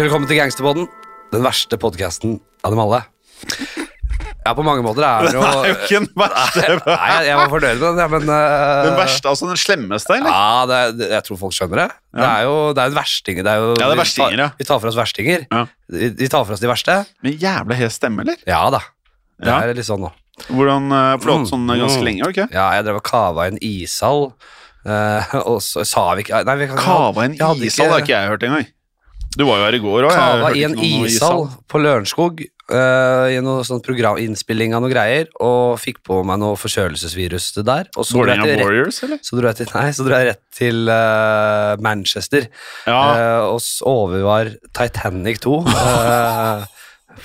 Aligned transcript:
Hjertelig 0.00 0.14
velkommen 0.14 0.28
til 0.30 0.38
Gangsterpodden, 0.40 0.86
den 1.28 1.42
verste 1.44 1.76
podkasten 1.76 2.38
av 2.64 2.72
dem 2.72 2.78
alle. 2.80 3.02
Ja, 4.46 4.54
på 4.56 4.64
mange 4.64 4.80
måter 4.80 5.04
er 5.04 5.26
det 5.26 5.34
jo 5.36 5.42
Det 5.44 5.50
er 5.50 5.66
jo 5.68 5.74
ikke 5.74 5.98
den 5.98 6.06
verste. 6.22 6.62
Nei, 6.86 7.08
jeg, 7.10 7.26
jeg 7.28 7.36
var 7.36 7.50
fornøyd 7.52 7.74
med 7.74 7.84
den, 7.84 7.98
ja, 8.00 8.06
men 8.14 8.30
eh, 8.32 8.78
Den 8.86 8.94
verste, 8.96 9.28
altså 9.28 9.50
den 9.50 9.60
slemmeste, 9.60 10.14
eller? 10.16 10.32
Ja, 10.32 10.62
det, 10.70 10.78
er- 10.86 10.94
det, 11.02 11.08
jeg 11.12 11.26
tror 11.28 11.40
folk 11.42 11.52
skjønner 11.58 11.82
det. 11.82 11.86
Det 12.16 12.24
er 12.30 12.46
jo 12.48 12.54
det 12.78 12.80
er 12.86 12.94
en 12.94 12.96
versting. 12.96 13.42
Det 13.44 13.52
er 13.52 13.60
jo, 13.60 13.68
Ja, 13.74 13.76
det 13.76 13.84
er 13.90 13.92
vi 13.92 14.00
verstinger, 14.00 14.32
tar- 14.32 14.40
ja. 14.46 14.48
Vi 14.62 14.68
tar 14.70 14.80
for 14.80 14.92
oss 14.94 14.98
verstinger. 15.02 15.44
Ja. 15.52 15.62
Vi, 15.98 16.10
vi 16.22 16.30
tar 16.32 16.48
for 16.48 16.56
oss 16.56 16.64
de 16.64 16.72
verste. 16.72 16.96
Med 17.28 17.44
jævla 17.44 17.78
hes 17.82 18.00
stemme, 18.00 18.24
eller? 18.24 18.40
Ja 18.48 18.62
da. 18.72 18.80
Det 19.36 19.52
Ja. 19.52 19.60
er 19.68 19.76
litt 19.76 19.90
sånn 19.92 20.00
nå. 20.08 20.14
Hvordan, 20.48 20.88
eh, 20.96 21.12
For 21.20 21.26
du 21.28 21.34
har 21.34 21.44
hatt 21.44 21.52
sånn 21.52 21.68
eh, 21.76 21.82
ganske 21.84 22.00
Mm. 22.00 22.08
lenge, 22.08 22.24
har 22.24 22.32
du 22.32 22.38
ikke? 22.40 22.48
Ja, 22.56 22.70
jeg 22.80 22.88
drev 22.88 23.02
og 23.04 23.08
kava 23.12 23.50
en 23.52 23.60
ishall, 23.60 24.30
eh, 24.88 25.36
og 25.44 25.60
så 25.60 25.84
sa 25.84 26.08
vi 26.16 26.24
ikke 26.24 26.40
Nei, 26.48 26.56
vi 26.64 26.72
kan 26.72 26.80
Kava 26.88 27.26
i 27.28 27.34
en 27.34 27.36
jeg 27.36 27.44
hadde 27.52 27.68
ishall, 27.68 27.92
det 27.92 27.98
har 27.98 28.06
ikke 28.08 28.16
jeg 28.16 28.32
hørt 28.32 28.48
engang. 28.48 28.70
Du 29.36 29.44
var 29.46 29.60
jo 29.60 29.66
her 29.68 29.76
i 29.76 29.82
går 29.82 30.08
òg. 30.08 30.14
Kava 30.14 30.54
i 30.58 30.64
en 30.66 30.78
ishall 30.80 31.46
på 31.70 31.82
Lørenskog 31.82 32.42
Uh, 32.70 33.26
i 33.34 33.38
noe 33.42 33.64
sånt 33.66 33.82
program, 33.82 34.18
innspilling 34.22 34.76
av 34.76 34.84
noe 34.84 34.92
greier, 34.92 35.26
og 35.42 35.74
fikk 35.82 36.04
på 36.06 36.20
meg 36.26 36.38
noe 36.38 36.54
forkjølelsesvirus 36.60 37.48
der. 37.66 37.88
Og 37.98 38.06
så 38.06 38.20
dro 38.20 38.30
jeg 38.30 38.46
til, 38.46 38.62
Warriors, 38.62 39.00
eller? 39.02 39.18
så 39.26 39.38
dro 39.38 39.50
jeg 39.50 39.58
til, 39.58 39.70
nei, 39.74 39.86
så 39.96 40.06
dro 40.06 40.20
jeg 40.20 40.28
rett 40.28 40.42
til 40.54 40.92
uh, 40.92 41.74
Manchester 41.82 42.46
Ja. 42.86 43.00
Uh, 43.00 43.56
og 43.56 43.90
overvar 43.90 44.52
Titanic 44.76 45.42
2 45.42 45.56
eh, 45.66 46.62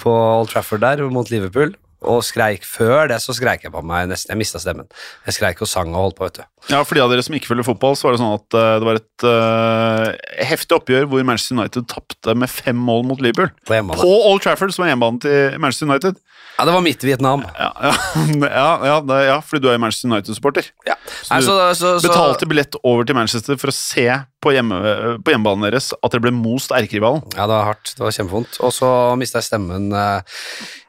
på 0.01 0.15
Old 0.15 0.49
Trafford 0.49 0.81
der 0.81 1.05
mot 1.13 1.29
Liverpool. 1.29 1.75
Og 2.03 2.19
skreik 2.27 2.65
før 2.67 3.07
det, 3.09 3.17
så 3.23 3.33
skreik 3.33 3.63
jeg 3.65 3.71
på 3.73 3.81
meg 3.85 4.09
nesten. 4.11 4.33
Jeg 4.33 4.41
mista 4.41 4.59
stemmen. 4.61 4.87
Jeg 5.25 5.37
skreik 5.37 5.61
og 5.63 5.69
sang 5.69 5.93
og 5.95 6.09
holdt 6.09 6.17
på, 6.19 6.27
vet 6.27 6.41
du. 6.41 6.43
ja, 6.73 6.81
For 6.83 6.97
de 6.97 7.03
av 7.05 7.13
dere 7.13 7.23
som 7.25 7.37
ikke 7.37 7.49
følger 7.53 7.67
fotball, 7.67 7.95
så 7.97 8.07
var 8.07 8.15
det 8.15 8.21
sånn 8.21 8.35
at 8.35 8.57
uh, 8.57 8.73
det 8.81 8.89
var 8.89 8.99
et 8.99 9.25
uh, 9.25 10.43
heftig 10.51 10.77
oppgjør 10.77 11.07
hvor 11.09 11.25
Manchester 11.25 11.57
United 11.57 11.87
tapte 11.91 12.35
med 12.37 12.51
fem 12.51 12.77
mål 12.77 13.07
mot 13.09 13.23
Liverpool. 13.23 13.49
På 13.65 13.77
hjemmebane. 13.77 14.03
På 14.03 14.31
Old 14.31 14.43
Trafford, 14.45 14.75
som 14.75 14.85
er 14.85 14.93
hjemmebanen 14.93 15.21
til 15.23 15.57
Manchester 15.63 15.89
United. 15.89 16.19
Ja, 16.55 16.65
det 16.65 16.71
var 16.71 16.83
midt 16.85 17.03
i 17.03 17.09
Vietnam. 17.09 17.43
Ja, 17.59 17.69
ja, 17.83 17.91
ja, 18.47 18.69
ja, 18.87 19.17
ja 19.27 19.35
fordi 19.43 19.65
du 19.65 19.69
er 19.73 19.79
Manchester 19.81 20.07
United-supporter. 20.07 20.69
Ja. 20.87 20.95
Så 21.05 21.41
du 21.41 21.47
så, 21.47 21.55
så, 21.75 21.91
så, 21.99 22.07
betalte 22.07 22.47
billett 22.47 22.77
over 22.81 23.03
til 23.07 23.17
Manchester 23.17 23.59
for 23.59 23.73
å 23.73 23.75
se 23.75 24.05
på, 24.43 24.53
hjemme, 24.55 24.79
på 25.25 25.33
hjemmebanen 25.33 25.67
deres 25.67 25.91
at 25.97 26.13
dere 26.13 26.23
ble 26.23 26.31
most 26.37 26.71
erkerivalen. 26.75 27.25
Ja, 27.35 27.43
det 27.43 27.57
var 27.57 27.69
hardt. 27.73 27.91
Det 27.97 28.05
var 28.05 28.15
kjempevondt. 28.15 28.61
Og 28.63 28.71
så 28.75 28.89
mista 29.19 29.41
jeg 29.41 29.49
stemmen 29.49 29.91
eh, 29.91 30.41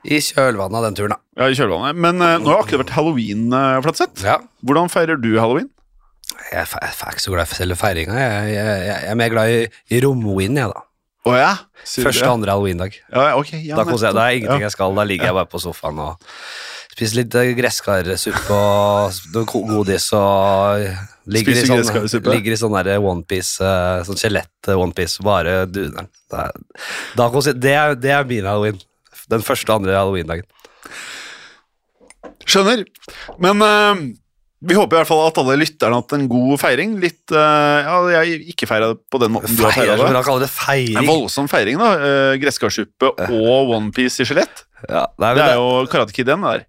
i 0.07 0.23
kjølvannet 0.23 0.79
av 0.79 0.87
den 0.87 1.01
turen, 1.01 1.17
da. 1.17 1.23
Ja, 1.43 1.51
i 1.51 1.59
kjølvannet. 1.59 1.99
Men 2.07 2.23
eh, 2.23 2.39
nå 2.43 2.53
har 2.53 2.63
akkurat 2.63 2.87
vært 2.87 2.97
halloween, 3.01 3.49
uh, 3.51 3.81
Flatseth. 3.83 4.23
Ja. 4.27 4.39
Hvordan 4.67 4.93
feirer 4.93 5.19
du 5.19 5.33
halloween? 5.41 5.73
Jeg 6.53 6.63
er, 6.63 6.71
jeg 6.71 6.95
er 6.95 7.15
ikke 7.17 7.25
så 7.25 7.35
glad 7.35 7.49
i 7.51 7.59
selve 7.59 7.79
feiringa. 7.81 8.19
Jeg, 8.23 8.51
jeg, 8.55 8.67
jeg, 8.71 8.99
jeg 9.03 9.11
er 9.11 9.19
mer 9.19 9.35
glad 9.35 9.57
i, 9.57 9.63
i 9.91 10.05
romwin, 10.05 10.61
jeg, 10.63 10.71
da. 10.71 10.86
Å 11.27 11.35
ja? 11.35 11.53
Første 11.87 12.27
og 12.29 12.37
andre 12.39 12.55
halloweendag. 12.55 12.97
Ja, 13.11 13.35
ok. 13.39 13.53
Ja, 13.59 13.77
Da 13.79 13.85
koser 13.89 14.11
jeg. 14.11 14.17
Det 14.17 14.25
er 14.25 14.39
ingenting 14.41 14.65
jeg 14.67 14.75
skal. 14.75 14.95
Da 14.97 15.05
ligger 15.07 15.31
jeg 15.31 15.37
bare 15.39 15.51
på 15.51 15.61
sofaen 15.63 15.99
og 16.03 16.27
spiser 16.97 17.19
litt 17.21 17.35
eh, 17.37 17.51
gresskarsuppe 17.59 18.57
og 18.57 19.51
godis 19.69 20.07
og 20.17 20.87
ligger 21.29 21.53
i 21.53 21.57
Spiser 21.59 21.69
sånn, 21.69 21.81
gresskarsuppe? 21.83 22.33
ligger 22.33 22.55
i 22.55 22.59
sånn 22.61 22.77
der 22.79 23.03
onepiece, 23.03 23.61
uh, 23.61 24.01
sånn 24.07 24.17
skjelett-onepiece, 24.21 25.25
bare 25.27 25.59
duner. 25.69 26.09
Det 26.33 26.45
da. 27.19 27.29
Det 27.53 27.75
er, 27.75 27.97
det 28.01 28.15
er 28.17 28.29
min 28.29 28.49
halloween. 28.49 28.79
Den 29.29 29.43
første 29.45 29.69
og 29.73 29.83
andre 29.83 29.99
halloweendagen. 29.99 30.47
Skjønner. 32.47 32.85
Men 33.43 33.67
eh, 33.67 34.05
vi 34.65 34.77
håper 34.77 34.97
i 34.97 34.99
hvert 35.03 35.09
fall 35.11 35.27
at 35.27 35.39
alle 35.43 35.57
lytterne 35.61 35.93
har 35.93 36.01
hatt 36.01 36.15
en 36.17 36.29
god 36.31 36.61
feiring. 36.63 36.95
Litt 37.03 37.33
eh, 37.35 37.81
Ja, 37.85 37.97
jeg 38.15 38.39
ikke 38.55 38.69
feira 38.71 38.95
det 38.95 39.03
på 39.13 39.21
den 39.21 39.35
måten 39.35 39.53
du 39.53 39.61
har 39.67 39.75
feira 39.77 39.99
det. 40.01 40.07
bra 40.09 40.23
kalle 40.25 40.47
det 40.47 40.97
En 40.97 41.09
voldsom 41.11 41.51
feiring, 41.53 41.77
da. 41.81 41.91
Uh, 42.01 42.33
Gresskarsuppe 42.41 43.13
og 43.27 43.75
onepiece 43.77 44.25
i 44.25 44.29
skjelett. 44.29 44.65
Ja, 44.87 45.05
det, 45.13 45.29
men 45.29 45.41
Det 45.41 45.51
er 45.51 45.61
jo 45.61 45.69
Karate 45.93 46.17
Kid 46.17 46.31
igjen, 46.31 46.45
det 46.47 46.55
der. 46.55 46.65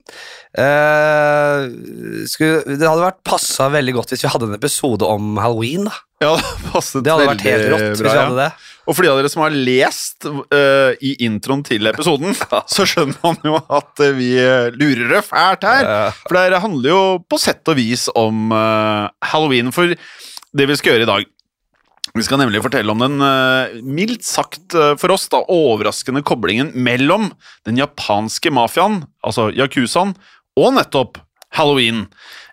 Uh, 0.57 2.25
skulle, 2.27 2.75
det 2.75 2.87
hadde 2.87 3.03
vært 3.05 3.21
passa 3.27 3.67
veldig 3.71 3.93
godt 3.99 4.13
hvis 4.13 4.23
vi 4.25 4.31
hadde 4.31 4.49
en 4.49 4.57
episode 4.57 5.07
om 5.07 5.37
halloween. 5.39 5.87
da 5.87 5.95
Ja, 6.27 6.33
det 6.73 7.03
Det 7.05 7.13
hadde 7.13 7.29
vært 7.31 7.47
helt 7.47 7.69
rått 7.71 7.85
rått 7.87 8.01
hvis 8.01 8.03
vi 8.09 8.17
hadde 8.17 8.41
det. 8.41 8.51
Og 8.87 8.95
for 8.95 9.03
de 9.03 9.11
av 9.11 9.19
dere 9.19 9.31
som 9.31 9.43
har 9.43 9.55
lest 9.55 10.27
uh, 10.27 10.95
i 11.03 11.13
introen 11.27 11.63
til 11.67 11.89
episoden, 11.91 12.35
så 12.75 12.87
skjønner 12.87 13.19
man 13.23 13.39
jo 13.43 13.59
at 13.59 14.03
eh, 14.03 14.15
vi 14.15 14.29
eh, 14.39 14.69
lurer 14.75 15.11
det 15.11 15.23
fælt 15.27 15.67
her. 15.67 16.13
For 16.23 16.37
det 16.39 16.61
handler 16.63 16.93
jo 16.93 17.01
på 17.27 17.39
sett 17.41 17.67
og 17.67 17.77
vis 17.79 18.07
om 18.15 18.53
uh, 18.55 19.09
halloween. 19.33 19.73
For 19.75 19.91
det 19.91 20.69
vi 20.69 20.77
skal 20.79 20.95
gjøre 20.95 21.05
i 21.05 21.11
dag 21.11 21.33
Vi 22.17 22.23
skal 22.25 22.39
nemlig 22.39 22.63
fortelle 22.63 22.89
om 22.89 23.01
den 23.03 23.19
mildt 23.85 24.23
sagt 24.25 24.73
for 24.97 25.13
oss 25.13 25.27
da, 25.29 25.43
overraskende 25.53 26.23
koblingen 26.25 26.71
mellom 26.73 27.27
den 27.67 27.77
japanske 27.77 28.49
mafiaen, 28.49 29.03
altså 29.21 29.51
yakuzaen, 29.53 30.15
og 30.57 30.71
nettopp 30.79 31.19
halloween. 31.53 32.07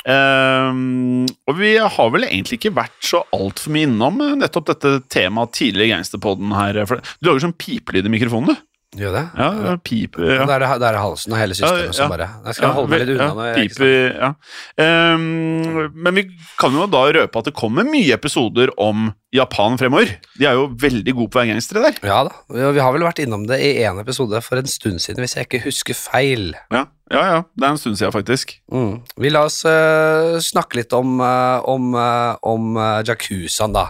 Ehm, 0.04 1.25
og 1.48 1.56
vi 1.56 1.75
har 1.81 2.10
vel 2.12 2.26
egentlig 2.26 2.59
ikke 2.59 2.75
vært 2.76 2.98
så 3.04 3.22
altfor 3.32 3.72
mye 3.72 3.88
innom 3.88 4.20
eh, 4.20 4.34
nettopp 4.42 4.69
dette 4.75 4.92
temaet 5.12 5.54
tidligere 5.56 5.88
i 5.88 5.94
Gangsterpodden 5.94 6.53
her. 6.59 6.82
Du 6.84 7.31
lager 7.31 7.47
sånn 7.47 7.56
pipelyd 7.56 8.09
i 8.09 8.12
mikrofonen, 8.12 8.53
du. 8.53 8.70
Gjør 8.94 9.15
det? 9.16 9.22
Ja, 9.38 9.75
pip, 9.82 10.19
ja. 10.22 10.44
Det, 10.47 10.55
er, 10.55 10.65
det 10.78 10.87
er 10.87 10.99
halsen 11.03 11.34
og 11.34 11.41
hele 11.41 11.56
systemet 11.56 11.82
Ja, 11.82 11.88
ja. 11.88 11.97
som 11.97 12.12
bare 12.12 12.28
Jeg 12.47 12.59
skal 12.59 12.75
holde 12.77 12.93
meg 12.93 13.03
litt 13.03 13.12
unna. 13.16 13.49
ikke 13.50 13.75
piper, 13.75 13.93
ja. 14.22 14.31
Um, 14.78 15.91
men 16.06 16.21
vi 16.21 16.25
kan 16.60 16.77
jo 16.77 16.87
da 16.91 17.03
røpe 17.16 17.43
at 17.43 17.50
det 17.50 17.56
kommer 17.59 17.87
mye 17.88 18.15
episoder 18.15 18.71
om 18.81 19.10
Japan 19.34 19.75
fremover. 19.81 20.12
De 20.38 20.47
er 20.47 20.55
jo 20.55 20.69
veldig 20.78 21.15
gode 21.16 21.32
på 21.32 21.41
å 21.41 21.43
være 21.43 21.55
gangstere 21.56 21.82
der. 21.82 21.97
Ja 22.06 22.21
da. 22.28 22.34
Vi, 22.55 22.78
har 22.78 22.94
vel 22.94 23.06
vært 23.06 23.22
innom 23.25 23.49
det 23.50 23.59
i 23.66 23.72
én 23.82 23.99
episode 23.99 24.38
for 24.47 24.60
en 24.60 24.71
stund 24.71 25.03
siden, 25.03 25.25
hvis 25.25 25.34
jeg 25.34 25.49
ikke 25.49 25.65
husker 25.66 25.99
feil. 25.99 26.53
Ja, 26.71 26.84
ja, 27.11 27.25
ja. 27.32 27.41
Det 27.50 27.66
er 27.66 27.75
en 27.75 27.81
stund 27.82 27.99
siden, 27.99 28.15
faktisk. 28.15 28.55
Mm. 28.71 29.00
Vi 29.21 29.32
la 29.34 29.43
oss 29.49 29.59
uh, 29.66 30.38
snakke 30.38 30.78
litt 30.78 30.94
om, 30.94 31.19
uh, 31.19 31.59
om, 31.66 31.91
uh, 31.99 32.38
om 32.47 32.78
Jakuzaen, 33.06 33.75
da. 33.75 33.88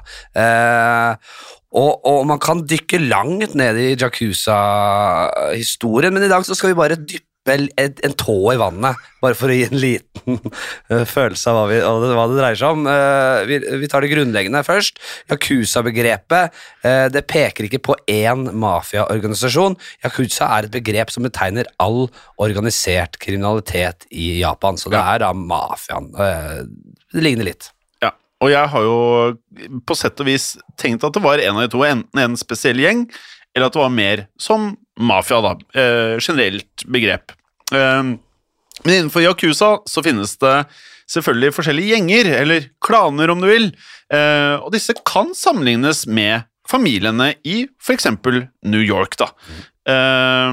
Og, 1.74 2.06
og 2.06 2.22
man 2.30 2.38
kan 2.42 2.62
dykke 2.70 3.00
langt 3.02 3.56
ned 3.58 3.78
i 3.82 3.94
Jakuza-historien, 3.98 6.14
men 6.14 6.26
i 6.26 6.30
dag 6.30 6.46
så 6.46 6.54
skal 6.54 6.70
vi 6.70 6.78
bare 6.78 7.00
dyppe 7.00 7.32
en, 7.44 8.14
tå 8.16 8.36
i 8.54 8.60
vannet, 8.60 9.00
bare 9.20 9.36
for 9.36 9.52
å 9.52 9.56
gi 9.56 9.66
en 9.66 9.76
liten 9.76 10.38
eh, 10.38 11.04
følelse 11.08 11.50
av 11.50 11.58
hva, 11.58 11.64
vi, 11.68 11.80
av 11.84 11.98
det, 12.00 12.12
hva 12.16 12.24
det 12.30 12.38
dreier 12.38 12.60
seg 12.60 12.78
om. 12.78 12.86
Eh, 12.88 13.40
vi, 13.50 13.58
vi 13.82 13.90
tar 13.90 14.06
det 14.06 14.12
grunnleggende 14.14 14.62
først. 14.64 15.02
Yakuza-begrepet 15.32 16.62
eh, 16.86 17.06
det 17.12 17.24
peker 17.28 17.68
ikke 17.68 17.82
på 17.90 17.98
én 18.08 18.46
mafiaorganisasjon. 18.64 19.76
Yakuza 20.06 20.48
er 20.56 20.70
et 20.70 20.76
begrep 20.78 21.12
som 21.12 21.26
betegner 21.26 21.68
all 21.82 22.06
organisert 22.40 23.20
kriminalitet 23.20 24.08
i 24.14 24.38
Japan, 24.40 24.80
så 24.80 24.94
det 24.94 25.02
er 25.02 25.26
da 25.26 25.34
mafiaen. 25.36 26.12
Det 26.14 27.28
ligner 27.28 27.50
litt. 27.50 27.73
Og 28.42 28.50
jeg 28.52 28.70
har 28.72 28.86
jo 28.86 28.96
på 29.86 29.96
sett 29.96 30.20
og 30.20 30.28
vis 30.28 30.54
tenkt 30.80 31.04
at 31.06 31.14
det 31.14 31.22
var 31.24 31.42
en 31.42 31.58
av 31.58 31.64
de 31.64 31.70
to, 31.72 31.84
enten 31.86 32.20
en 32.20 32.36
spesiell 32.38 32.80
gjeng, 32.82 33.06
eller 33.54 33.68
at 33.70 33.76
det 33.76 33.82
var 33.82 33.94
mer 33.94 34.24
som 34.40 34.72
mafia, 35.00 35.40
da. 35.44 35.54
Eh, 35.80 36.16
generelt 36.22 36.84
begrep. 36.90 37.34
Eh, 37.72 38.02
men 38.84 38.94
innenfor 38.94 39.24
Yakuza 39.24 39.76
så 39.88 40.02
finnes 40.04 40.34
det 40.42 40.56
selvfølgelig 41.10 41.54
forskjellige 41.56 41.94
gjenger, 41.94 42.32
eller 42.40 42.66
klaner 42.84 43.30
om 43.32 43.42
du 43.42 43.48
vil, 43.48 43.70
eh, 44.12 44.56
og 44.58 44.72
disse 44.74 44.96
kan 45.06 45.32
sammenlignes 45.36 46.04
med 46.06 46.48
familiene 46.68 47.34
i 47.44 47.66
eksempel 47.92 48.46
New 48.64 48.82
York, 48.82 49.16
da. 49.20 49.30
Eh, 49.84 50.50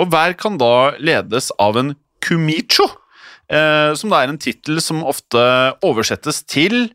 og 0.00 0.08
hver 0.12 0.36
kan 0.40 0.58
da 0.60 0.92
ledes 0.98 1.52
av 1.60 1.78
en 1.80 1.94
kumicho, 2.24 2.88
eh, 3.52 3.92
som 4.00 4.10
da 4.10 4.22
er 4.24 4.32
en 4.32 4.40
tittel 4.40 4.80
som 4.82 5.04
ofte 5.04 5.44
oversettes 5.84 6.42
til 6.48 6.88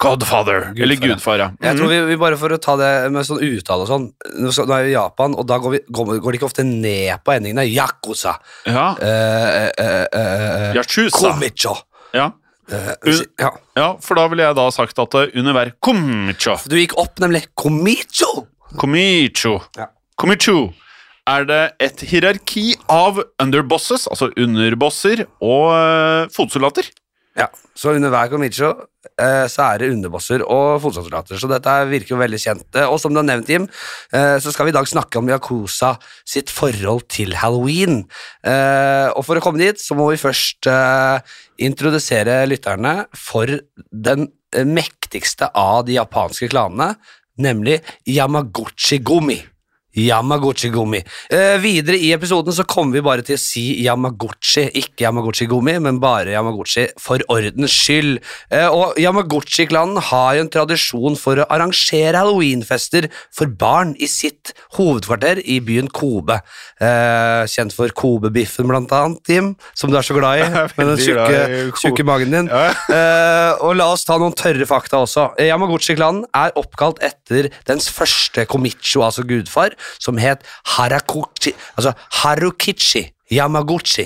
Godfather, 0.00 0.70
eller 0.80 0.96
Gudfar, 0.96 1.36
ja. 1.38 1.50
Jeg 1.60 1.76
tror 1.76 1.90
Mhm. 1.90 1.92
vi, 1.92 2.14
vi 2.14 2.16
bare 2.16 2.38
For 2.40 2.48
å 2.48 2.56
ta 2.58 2.72
det 2.80 3.10
med 3.12 3.26
sånn 3.28 3.42
uttale 3.44 3.84
og 3.84 3.88
sånn 3.90 4.06
Nå 4.40 4.48
er 4.78 4.84
vi 4.86 4.94
i 4.94 4.96
Japan, 4.96 5.34
og 5.36 5.44
da 5.46 5.58
går, 5.60 5.70
vi, 5.74 5.80
går, 5.92 6.20
går 6.24 6.32
det 6.32 6.38
ikke 6.40 6.48
ofte 6.48 6.64
ned 6.64 7.20
på 7.22 7.34
endingene. 7.36 7.66
Yakuza. 7.68 8.32
Ja. 8.64 8.94
Eh, 8.96 9.68
eh, 9.68 9.70
eh, 9.76 10.06
eh, 10.14 10.72
Yakuza. 10.78 11.34
Komicho. 11.34 11.74
Ja. 12.14 12.30
Uh, 12.64 12.94
ja. 13.38 13.50
ja, 13.76 13.90
for 14.00 14.16
da 14.16 14.22
ville 14.32 14.40
jeg 14.46 14.56
da 14.56 14.62
sagt 14.72 14.96
at 14.98 15.10
det 15.12 15.34
under 15.36 15.52
hver 15.52 15.74
komicho, 15.84 16.54
Du 16.66 16.76
gikk 16.78 16.94
opp, 16.96 17.18
nemlig. 17.20 17.44
Komicho! 17.54 18.46
komicho, 18.80 19.60
Ja. 19.76 19.90
komicho, 20.16 20.72
er 21.30 21.46
det 21.48 21.62
et 21.80 22.02
hierarki 22.10 22.74
av 22.92 23.22
underbosses, 23.40 24.08
altså 24.12 24.30
underbosser, 24.36 25.24
og 25.40 25.70
eh, 25.72 26.28
fotsoldater. 26.34 26.90
Ja, 27.34 27.48
Så 27.74 27.90
under 27.96 28.12
hver 28.12 28.28
Comicho 28.30 28.68
eh, 29.18 29.46
så 29.50 29.64
er 29.64 29.80
det 29.82 29.88
underbosser 29.90 30.44
og 30.46 30.76
fotsoldater. 30.84 31.34
Så 31.40 31.48
dette 31.50 31.72
virker 31.90 32.12
jo 32.14 32.18
veldig 32.20 32.38
kjent. 32.38 32.68
Eh, 32.78 32.86
Og 32.86 33.00
som 33.02 33.10
du 33.10 33.18
har 33.18 33.26
nevnt, 33.26 33.48
Jim, 33.50 33.64
eh, 34.14 34.36
så 34.38 34.52
skal 34.54 34.68
vi 34.68 34.70
i 34.70 34.76
dag 34.76 34.86
snakke 34.86 35.18
om 35.18 35.32
Yakuza 35.32 35.96
sitt 36.22 36.52
forhold 36.54 37.08
til 37.10 37.34
halloween. 37.40 38.04
Eh, 38.46 39.08
og 39.16 39.24
for 39.26 39.40
å 39.40 39.42
komme 39.42 39.58
dit, 39.58 39.82
så 39.82 39.96
må 39.98 40.06
vi 40.12 40.20
først 40.22 40.68
eh, 40.70 41.34
introdusere 41.66 42.44
lytterne 42.46 43.08
for 43.18 43.50
den 43.90 44.28
mektigste 44.70 45.48
av 45.58 45.88
de 45.88 45.96
japanske 45.98 46.46
klanene, 46.52 46.92
nemlig 47.42 47.80
Yamaguchi-gumi. 48.06 49.40
Yamaguchi-gumi. 49.94 51.00
Eh, 51.30 51.56
videre 51.62 51.98
i 52.00 52.10
episoden 52.14 52.54
så 52.54 52.66
kommer 52.66 52.98
vi 52.98 53.04
bare 53.04 53.24
til 53.26 53.38
å 53.38 53.40
si 53.40 53.62
Yamaguchi, 53.84 54.66
ikke 54.80 55.06
Yamaguchi-gumi, 55.06 55.76
men 55.84 56.00
bare 56.02 56.34
Yamaguchi 56.34 56.88
for 57.00 57.22
ordens 57.32 57.74
skyld. 57.74 58.18
Eh, 58.50 58.66
og 58.66 58.98
Yamaguchi-klanen 59.00 60.00
har 60.10 60.34
jo 60.38 60.44
en 60.44 60.52
tradisjon 60.52 61.18
for 61.20 61.42
å 61.42 61.46
arrangere 61.52 62.18
halloweenfester 62.18 63.08
for 63.34 63.50
barn 63.50 63.94
i 64.02 64.08
sitt 64.10 64.54
hovedkvarter 64.78 65.42
i 65.44 65.60
byen 65.64 65.90
Kobe. 65.94 66.40
Eh, 66.82 67.44
kjent 67.50 67.74
for 67.76 67.94
Kobe-biffen, 67.94 68.66
blant 68.70 68.92
annet, 68.94 69.22
Jim, 69.30 69.52
som 69.78 69.92
du 69.92 69.98
er 69.98 70.06
så 70.06 70.16
glad 70.16 70.42
i, 70.42 70.48
med 70.78 70.90
den 70.90 71.02
tjukke, 71.04 71.40
tjukke 71.80 72.06
magen 72.06 72.34
din. 72.34 72.50
Eh, 72.50 73.62
og 73.62 73.76
la 73.78 73.90
oss 73.94 74.06
ta 74.08 74.18
noen 74.18 74.34
tørre 74.38 74.66
fakta 74.68 75.04
også. 75.04 75.30
Eh, 75.38 75.52
Yamaguchi-klanen 75.52 76.26
er 76.34 76.54
oppkalt 76.58 77.02
etter 77.04 77.50
dens 77.68 77.88
første 77.94 78.46
komicho, 78.50 79.04
altså 79.06 79.24
gudfar, 79.28 79.76
som 79.98 80.20
het 80.20 80.44
Harakuchi, 80.76 81.54
altså 81.76 81.94
Harukichi. 82.22 83.10
Yamaguchi. 83.32 84.04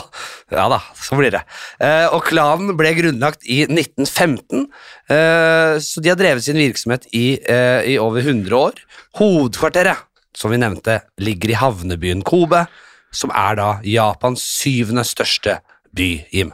ja 0.52 0.66
da, 0.68 0.78
så 0.94 1.16
blir 1.18 1.32
det. 1.32 1.40
Eh, 1.80 2.06
og 2.12 2.26
klanen 2.28 2.76
ble 2.78 2.92
grunnlagt 2.98 3.46
i 3.48 3.62
1915, 3.64 4.66
eh, 5.08 5.78
så 5.82 6.04
de 6.04 6.12
har 6.12 6.18
drevet 6.20 6.44
sin 6.44 6.60
virksomhet 6.60 7.08
i, 7.16 7.38
eh, 7.40 7.94
i 7.94 7.96
over 8.02 8.22
100 8.22 8.52
år. 8.56 8.84
Hovedkvarteret, 9.18 10.04
som 10.36 10.52
vi 10.52 10.60
nevnte, 10.60 11.00
ligger 11.18 11.54
i 11.54 11.58
havnebyen 11.58 12.22
Kobe, 12.26 12.66
som 13.14 13.32
er 13.34 13.58
da 13.58 13.70
Japans 13.88 14.44
syvende 14.60 15.06
største 15.08 15.58
by, 15.96 16.10
Jim. 16.34 16.52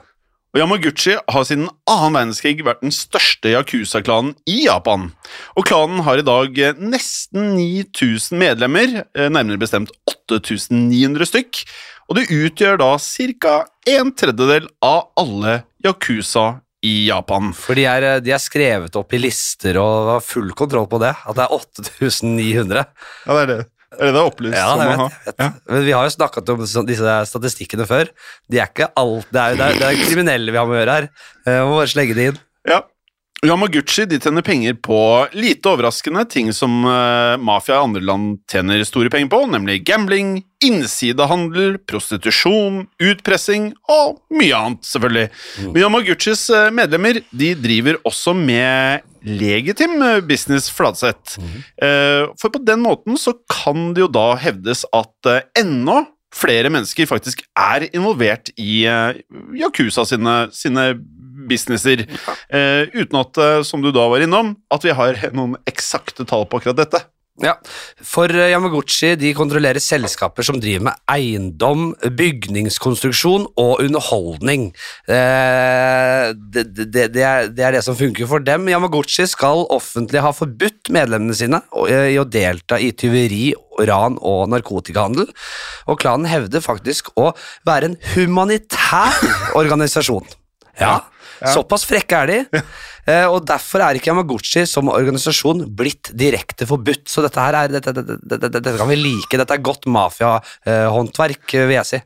Og 0.55 0.61
Yamaguchi 0.62 1.17
har 1.19 1.47
siden 1.49 1.67
annen 1.91 2.15
verdenskrig 2.15 2.62
vært 2.62 2.85
den 2.85 2.93
største 2.95 3.51
Yakuza-klanen 3.51 4.37
i 4.47 4.69
Japan. 4.69 5.09
Og 5.59 5.67
klanen 5.67 6.05
har 6.06 6.21
i 6.21 6.27
dag 6.27 6.61
eh, 6.62 6.77
nesten 6.79 7.56
9000 7.56 8.39
medlemmer, 8.39 9.01
eh, 9.19 9.27
nærmere 9.35 9.59
bestemt 9.59 9.91
8900 10.06 11.27
stykk. 11.27 11.65
Og 12.06 12.21
det 12.21 12.29
utgjør 12.31 12.79
da 12.85 12.93
ca. 13.03 13.56
en 13.97 14.15
tredjedel 14.15 14.71
av 14.79 15.11
alle 15.19 15.65
Yakuza 15.83 16.61
i 16.87 17.09
Japan. 17.09 17.51
For 17.51 17.75
de 17.75 17.89
er, 17.91 18.09
de 18.23 18.31
er 18.37 18.43
skrevet 18.43 18.95
opp 19.01 19.11
i 19.11 19.25
lister 19.25 19.81
og 19.83 20.12
har 20.12 20.23
full 20.23 20.55
kontroll 20.55 20.87
på 20.87 21.03
det. 21.03 21.17
At 21.27 21.35
det 21.35 21.49
er 21.49 21.59
8900. 21.59 22.87
Ja, 23.27 23.35
det 23.35 23.43
er 23.43 23.51
det. 23.56 23.62
Er 23.99 24.12
det 24.14 24.20
er 24.20 24.29
opplyst 24.29 24.56
Ja, 24.58 24.67
som 24.70 24.82
å 24.85 24.96
ha. 25.05 25.35
Ja. 25.38 25.49
Men 25.70 25.85
vi 25.87 25.93
har 25.96 26.08
jo 26.08 26.14
snakket 26.14 26.50
om 26.55 26.64
disse 26.88 27.14
statistikkene 27.31 27.87
før. 27.88 28.11
De 28.50 28.61
er 28.61 28.70
ikke 28.70 28.91
alt, 29.00 29.29
det 29.35 29.43
er, 29.43 29.58
det 29.61 29.69
er, 29.69 29.79
det 29.82 29.91
er 29.91 30.02
kriminelle 30.08 30.55
vi 30.55 30.61
har 30.61 30.67
med 30.70 30.76
å 30.76 30.81
gjøre 30.82 30.99
her. 30.99 31.08
Vi 31.46 31.56
må 31.69 31.79
bare 31.79 31.93
slenge 31.94 32.19
det 32.19 32.26
inn. 32.32 32.43
Ja. 32.70 32.81
Yamaguchi 33.44 34.06
de 34.08 34.17
tjener 34.20 34.43
penger 34.43 34.76
på 34.81 34.99
lite 35.37 35.69
overraskende 35.69 36.25
ting 36.32 36.49
som 36.56 36.85
uh, 36.87 37.37
mafia 37.37 37.76
i 37.76 37.82
andre 37.85 38.00
land 38.00 38.38
tjener 38.49 38.81
store 38.88 39.11
penger 39.12 39.29
på, 39.35 39.41
nemlig 39.52 39.82
gambling, 39.85 40.38
innsidehandel, 40.64 41.76
prostitusjon, 41.85 42.87
utpressing 43.05 43.73
og 43.93 44.23
mye 44.32 44.56
annet, 44.56 44.88
selvfølgelig. 44.88 45.26
Men 45.67 45.82
Yamaguchis 45.82 46.46
eh, 46.55 46.70
medlemmer 46.73 47.20
de 47.37 47.50
driver 47.61 47.99
også 48.08 48.32
med 48.38 49.05
legitim 49.29 50.00
eh, 50.00 50.23
business 50.25 50.70
flatsett. 50.73 51.37
Uh, 51.82 52.32
For 52.41 52.49
på 52.55 52.62
den 52.64 52.81
måten 52.87 53.20
så 53.20 53.37
kan 53.50 53.93
det 53.93 54.06
jo 54.06 54.12
da 54.14 54.31
hevdes 54.41 54.87
at 54.96 55.29
uh, 55.29 55.43
ennå 55.61 56.00
flere 56.35 56.73
mennesker 56.73 57.06
faktisk 57.06 57.44
er 57.55 57.85
involvert 57.93 58.49
i 58.58 58.82
Yakuza 59.55 60.02
sine, 60.08 60.32
sine 60.50 60.88
businesser. 61.49 62.05
Uh, 62.52 62.87
uten 62.94 63.20
at, 63.20 63.41
eh, 63.41 63.62
som 63.67 63.82
du 63.85 63.91
da 63.94 64.06
var 64.11 64.25
innom, 64.25 64.55
at 64.73 64.87
vi 64.87 64.94
har 64.96 65.20
noen 65.37 65.58
eksakte 65.70 66.26
tall 66.29 66.49
på 66.49 66.62
akkurat 66.62 66.82
dette. 66.85 67.05
Ja, 67.43 67.56
For 67.99 68.31
eh, 68.31 68.52
Yamaguchi 68.52 69.17
de 69.19 69.32
kontrollerer 69.35 69.82
selskaper 69.82 70.46
som 70.46 70.61
driver 70.62 70.85
med 70.87 71.00
eiendom, 71.11 71.88
bygningskonstruksjon 72.14 73.49
og 73.58 73.82
underholdning. 73.82 74.69
Eh, 75.11 76.29
det, 76.38 76.62
det, 76.79 77.08
det, 77.17 77.25
er, 77.26 77.50
det 77.50 77.64
er 77.67 77.75
det 77.75 77.82
som 77.87 77.99
funker 77.99 78.29
for 78.31 78.44
dem. 78.44 78.69
Yamaguchi 78.70 79.26
skal 79.31 79.64
offentlig 79.75 80.23
ha 80.23 80.31
forbudt 80.37 80.93
medlemmene 80.94 81.35
sine 81.35 81.58
i 81.91 82.20
å 82.23 82.26
delta 82.29 82.79
i 82.79 82.93
tyveri, 82.94 83.49
ran 83.82 84.20
og 84.23 84.46
narkotikahandel. 84.55 85.26
Og 85.91 85.99
klanen 85.99 86.31
hevder 86.31 86.62
faktisk 86.62 87.11
å 87.19 87.32
være 87.67 87.91
en 87.91 87.99
humanitær 88.14 89.19
organisasjon. 89.58 90.31
Ja, 90.79 91.00
såpass 91.42 91.86
frekke 91.88 92.20
er 92.25 92.32
de. 92.32 92.62
Eh, 93.04 93.26
og 93.28 93.42
Derfor 93.44 93.82
er 93.84 93.98
ikke 93.98 94.08
Yamaguchi 94.08 94.62
som 94.69 94.88
organisasjon 94.88 95.66
blitt 95.76 96.08
direkte 96.16 96.64
forbudt. 96.69 97.02
Så 97.10 97.20
dette 97.20 97.42
her 97.42 97.58
er, 97.58 97.75
dette, 97.75 97.92
dette, 97.92 98.16
dette, 98.22 98.48
dette 98.54 98.76
kan 98.81 98.88
vi 98.88 98.96
like. 98.96 99.40
Dette 99.40 99.58
er 99.58 99.66
godt 99.66 99.84
mafiahåndverk, 99.92 101.44
eh, 101.52 101.66
vil 101.69 101.76
jeg 101.76 101.90
si. 101.90 102.00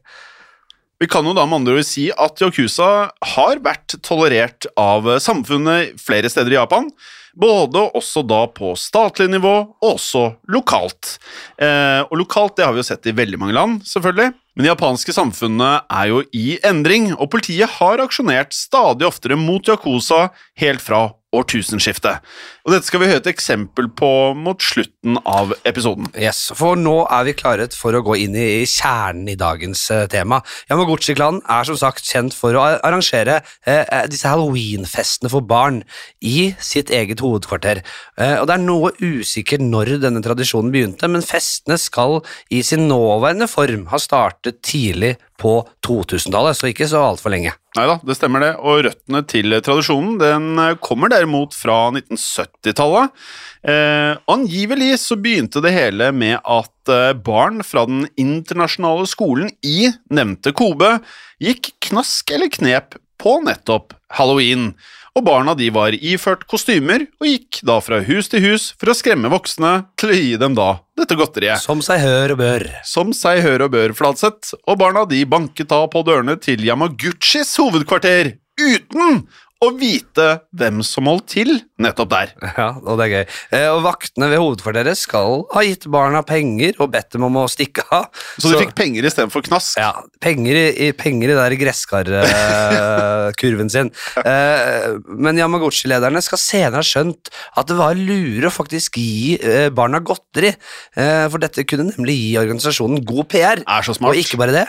Vi 0.98 1.06
kan 1.06 1.22
jo 1.22 1.36
da 1.36 1.44
med 1.46 1.60
andre 1.60 1.76
ord 1.78 1.86
si 1.86 2.08
at 2.10 2.42
Yakuza 2.42 2.88
har 3.36 3.60
vært 3.62 3.94
tolerert 4.02 4.66
av 4.75 5.06
samfunnet 5.22 5.94
flere 6.02 6.26
steder 6.32 6.56
i 6.56 6.58
Japan. 6.58 6.90
Både 7.38 7.85
også 7.94 8.25
da 8.26 8.40
på 8.50 8.73
statlig 8.79 9.29
nivå, 9.31 9.55
og 9.79 9.93
også 9.94 10.25
lokalt. 10.50 11.14
Eh, 11.61 12.02
og 12.02 12.17
lokalt 12.19 12.56
det 12.58 12.67
har 12.67 12.75
vi 12.75 12.82
jo 12.82 12.88
sett 12.88 13.06
i 13.06 13.14
veldig 13.14 13.38
mange 13.38 13.55
land, 13.55 13.76
selvfølgelig. 13.87 14.32
Men 14.58 14.67
det 14.67 14.73
japanske 14.73 15.14
samfunnet 15.14 15.87
er 15.87 16.08
jo 16.11 16.25
i 16.35 16.58
endring, 16.67 17.12
og 17.14 17.31
politiet 17.31 17.79
har 17.79 18.02
aksjonert 18.02 18.56
stadig 18.56 19.06
oftere 19.06 19.38
mot 19.38 19.62
Yakuza 19.70 20.32
helt 20.58 20.82
fra 20.82 21.05
årtusenskiftet. 21.36 22.25
Og 22.64 22.72
dette 22.72 22.88
skal 22.88 23.02
vi 23.02 23.08
høre 23.10 23.20
et 23.20 23.30
eksempel 23.30 23.90
på 23.92 24.08
mot 24.36 24.62
slutten 24.64 25.19
av 25.28 25.52
episoden. 25.69 26.08
Yes, 26.16 26.48
For 26.56 26.78
nå 26.78 27.02
er 27.04 27.26
vi 27.28 27.34
klaret 27.36 27.76
for 27.76 27.96
å 27.96 28.02
gå 28.04 28.16
inn 28.25 28.36
i 28.38 28.64
kjernen 28.69 29.28
i 29.28 29.36
dagens 29.38 29.82
eh, 29.92 30.06
tema. 30.10 30.40
Yamaguchi-klanen 30.72 31.42
er 31.44 31.69
som 31.69 31.78
sagt 31.80 32.08
kjent 32.08 32.36
for 32.36 32.56
å 32.56 32.64
arrangere 32.76 33.42
eh, 33.66 33.84
eh, 33.84 34.06
disse 34.08 34.30
halloweenfestene 34.30 35.32
for 35.32 35.44
barn 35.44 35.82
i 36.25 36.52
sitt 36.64 36.92
eget 36.94 37.20
hovedkvarter. 37.25 37.82
Eh, 38.16 38.36
og 38.40 38.48
Det 38.48 38.56
er 38.56 38.64
noe 38.64 38.94
usikkert 38.96 39.64
når 39.64 39.99
denne 40.06 40.25
tradisjonen 40.25 40.73
begynte, 40.73 41.12
men 41.12 41.25
festene 41.25 41.76
skal 41.80 42.23
i 42.49 42.64
sin 42.64 42.88
nåværende 42.88 43.50
form 43.52 43.88
ha 43.92 44.00
startet 44.00 44.62
tidlig 44.64 45.18
på 45.38 45.54
2000-tallet, 45.87 46.59
så 46.59 46.71
ikke 46.71 46.88
så 46.90 47.02
altfor 47.12 47.33
lenge. 47.33 47.54
Nei 47.78 47.85
da, 47.87 47.99
det 48.02 48.16
stemmer 48.18 48.42
det. 48.42 48.54
Og 48.59 48.83
røttene 48.88 49.23
til 49.30 49.54
tradisjonen 49.62 50.16
den 50.21 50.49
kommer 50.83 51.12
derimot 51.12 51.54
fra 51.57 51.87
1970-tallet. 51.95 53.14
Eh, 53.62 54.14
angivelig 54.30 54.92
så 55.02 55.18
begynte 55.18 55.62
det 55.64 55.75
hele 55.75 56.12
med 56.14 56.38
at 56.42 56.92
eh, 56.95 57.14
barn 57.14 57.64
fra 57.66 57.85
den 57.90 58.07
internasjonale 58.21 59.07
skolen 59.11 59.50
i 59.66 59.90
nevnte 60.14 60.54
Kobe 60.57 60.99
gikk 61.42 61.73
knask 61.88 62.30
eller 62.35 62.52
knep 62.54 62.95
på 63.18 63.38
nettopp 63.42 63.97
halloween. 64.14 64.73
Og 65.17 65.25
barna 65.27 65.55
de 65.59 65.71
var 65.75 65.97
iført 65.97 66.45
kostymer 66.50 67.07
og 67.21 67.29
gikk 67.31 67.62
da 67.67 67.79
fra 67.85 68.00
hus 68.07 68.31
til 68.33 68.45
hus 68.45 68.73
for 68.79 68.93
å 68.93 68.97
skremme 68.97 69.31
voksne 69.33 69.73
til 69.99 70.12
å 70.12 70.19
gi 70.19 70.37
dem 70.41 70.57
da 70.59 70.71
dette 70.99 71.17
godteriet. 71.19 71.62
Som 71.62 71.83
seg 71.85 72.03
hør 72.03 72.35
og 72.35 72.43
bør. 72.43 72.67
Som 72.87 73.15
seg 73.17 73.43
hør 73.45 73.69
og 73.69 73.75
bør, 73.75 73.95
Fladseth, 73.97 74.55
og 74.67 74.81
barna 74.81 75.05
de 75.09 75.23
banket 75.29 75.71
da 75.71 75.85
på 75.91 76.03
dørene 76.07 76.37
til 76.43 76.65
Yamaguchis 76.67 77.55
hovedkvarter, 77.62 78.35
uten 78.59 79.23
å 79.59 79.73
vite 79.75 80.47
hvem 80.55 80.85
som 80.87 81.09
holdt 81.11 81.33
til 81.33 81.49
nettopp 81.83 82.11
der. 82.12 82.31
Ja, 82.59 82.69
og 82.79 82.99
det 83.00 83.07
er 83.07 83.12
gøy. 83.12 83.25
Eh, 83.59 83.69
og 83.73 83.81
Vaktene 83.83 84.29
ved 84.31 84.38
hovedkvarteret 84.38 84.99
skal 84.99 85.43
ha 85.50 85.62
gitt 85.67 85.87
barna 85.91 86.23
penger 86.27 86.73
og 86.79 86.93
bedt 86.95 87.12
dem 87.17 87.25
om 87.27 87.37
å 87.41 87.49
stikke 87.50 87.83
av. 87.95 88.05
Så 88.38 88.53
de 88.53 88.59
fikk 88.62 88.75
penger 88.79 89.07
istedenfor 89.09 89.43
knask. 89.49 89.79
Ja, 89.81 89.93
penger 90.23 90.55
i, 90.59 90.93
penger 90.99 91.31
i 91.35 91.38
der 91.38 91.57
gresskarkurven 91.59 93.71
sin. 93.75 93.91
Eh, 94.23 94.95
men 95.11 95.38
Yamaguchi-lederne 95.43 96.23
skal 96.23 96.38
senere 96.43 96.79
ha 96.79 96.87
skjønt 96.87 97.31
at 97.59 97.67
det 97.71 97.77
var 97.79 97.99
lure 97.99 98.47
å 98.50 98.55
faktisk 98.55 98.99
gi 99.03 99.38
eh, 99.43 99.69
barna 99.75 99.99
godteri, 99.99 100.53
for 100.95 101.38
dette 101.43 101.67
kunne 101.69 101.91
nemlig 101.91 102.15
gi 102.17 102.38
organisasjonen 102.41 103.05
god 103.07 103.29
PR. 103.33 103.59
Er 103.67 103.83
så 103.87 103.95
smart. 103.97 104.15
Og 104.15 104.21
ikke 104.21 104.38
bare 104.41 104.55
det, 104.55 104.67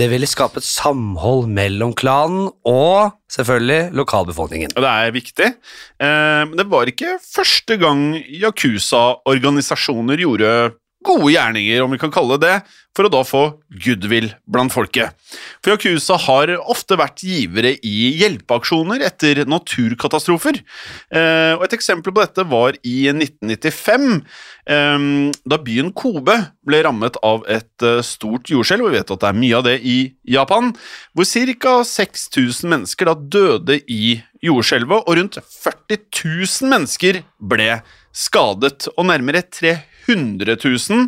det 0.00 0.08
ville 0.12 0.28
skape 0.28 0.60
et 0.60 0.66
samhold 0.66 1.48
mellom 1.52 1.92
klanen 1.98 2.48
og 2.68 3.12
selvfølgelig 3.30 3.90
lokalbefolkningen. 3.98 4.29
Og 4.76 4.82
det 4.84 4.90
er 4.90 5.14
viktig. 5.16 5.48
Eh, 6.00 6.42
Men 6.48 6.56
det 6.58 6.66
var 6.70 6.86
ikke 6.90 7.16
første 7.22 7.76
gang 7.80 8.14
Yakuza-organisasjoner 8.26 10.20
gjorde 10.22 10.52
gode 11.04 11.32
gjerninger, 11.32 11.82
om 11.82 11.94
vi 11.94 12.00
kan 12.00 12.12
kalle 12.12 12.36
det 12.40 12.60
for 12.96 13.06
å 13.06 13.12
da 13.12 13.20
få 13.24 13.42
goodwill 13.84 14.28
blant 14.50 14.72
folket. 14.74 15.14
For 15.62 15.72
Yakuza 15.72 16.16
har 16.26 16.52
ofte 16.58 16.98
vært 16.98 17.22
givere 17.24 17.76
i 17.86 18.10
hjelpeaksjoner 18.20 19.04
etter 19.06 19.44
naturkatastrofer. 19.48 20.58
Eh, 21.14 21.52
og 21.56 21.64
Et 21.70 21.76
eksempel 21.78 22.12
på 22.12 22.20
dette 22.20 22.44
var 22.50 22.74
i 22.82 22.96
1995, 23.12 24.24
eh, 24.66 24.98
da 25.46 25.58
byen 25.62 25.92
Kobe 25.94 26.36
ble 26.66 26.82
rammet 26.82 27.16
av 27.22 27.46
et 27.48 27.86
eh, 27.86 28.02
stort 28.02 28.50
jordskjelv, 28.50 28.90
vi 28.90 28.98
vet 28.98 29.14
at 29.14 29.22
det 29.22 29.30
er 29.30 29.38
mye 29.38 29.56
av 29.56 29.64
det 29.68 29.78
i 29.86 29.98
Japan, 30.26 30.74
hvor 31.14 31.24
ca. 31.60 31.76
6000 31.86 32.68
mennesker 32.68 33.06
da 33.06 33.14
døde 33.14 33.78
i 33.86 34.18
jordskjelvet, 34.42 35.06
og 35.06 35.16
rundt 35.16 35.38
40 35.38 36.02
000 36.10 36.70
mennesker 36.74 37.22
ble 37.38 37.80
skadet, 38.12 38.88
og 38.96 39.06
nærmere 39.06 39.44
300 39.46 39.89
100 40.06 40.56
000 40.56 41.06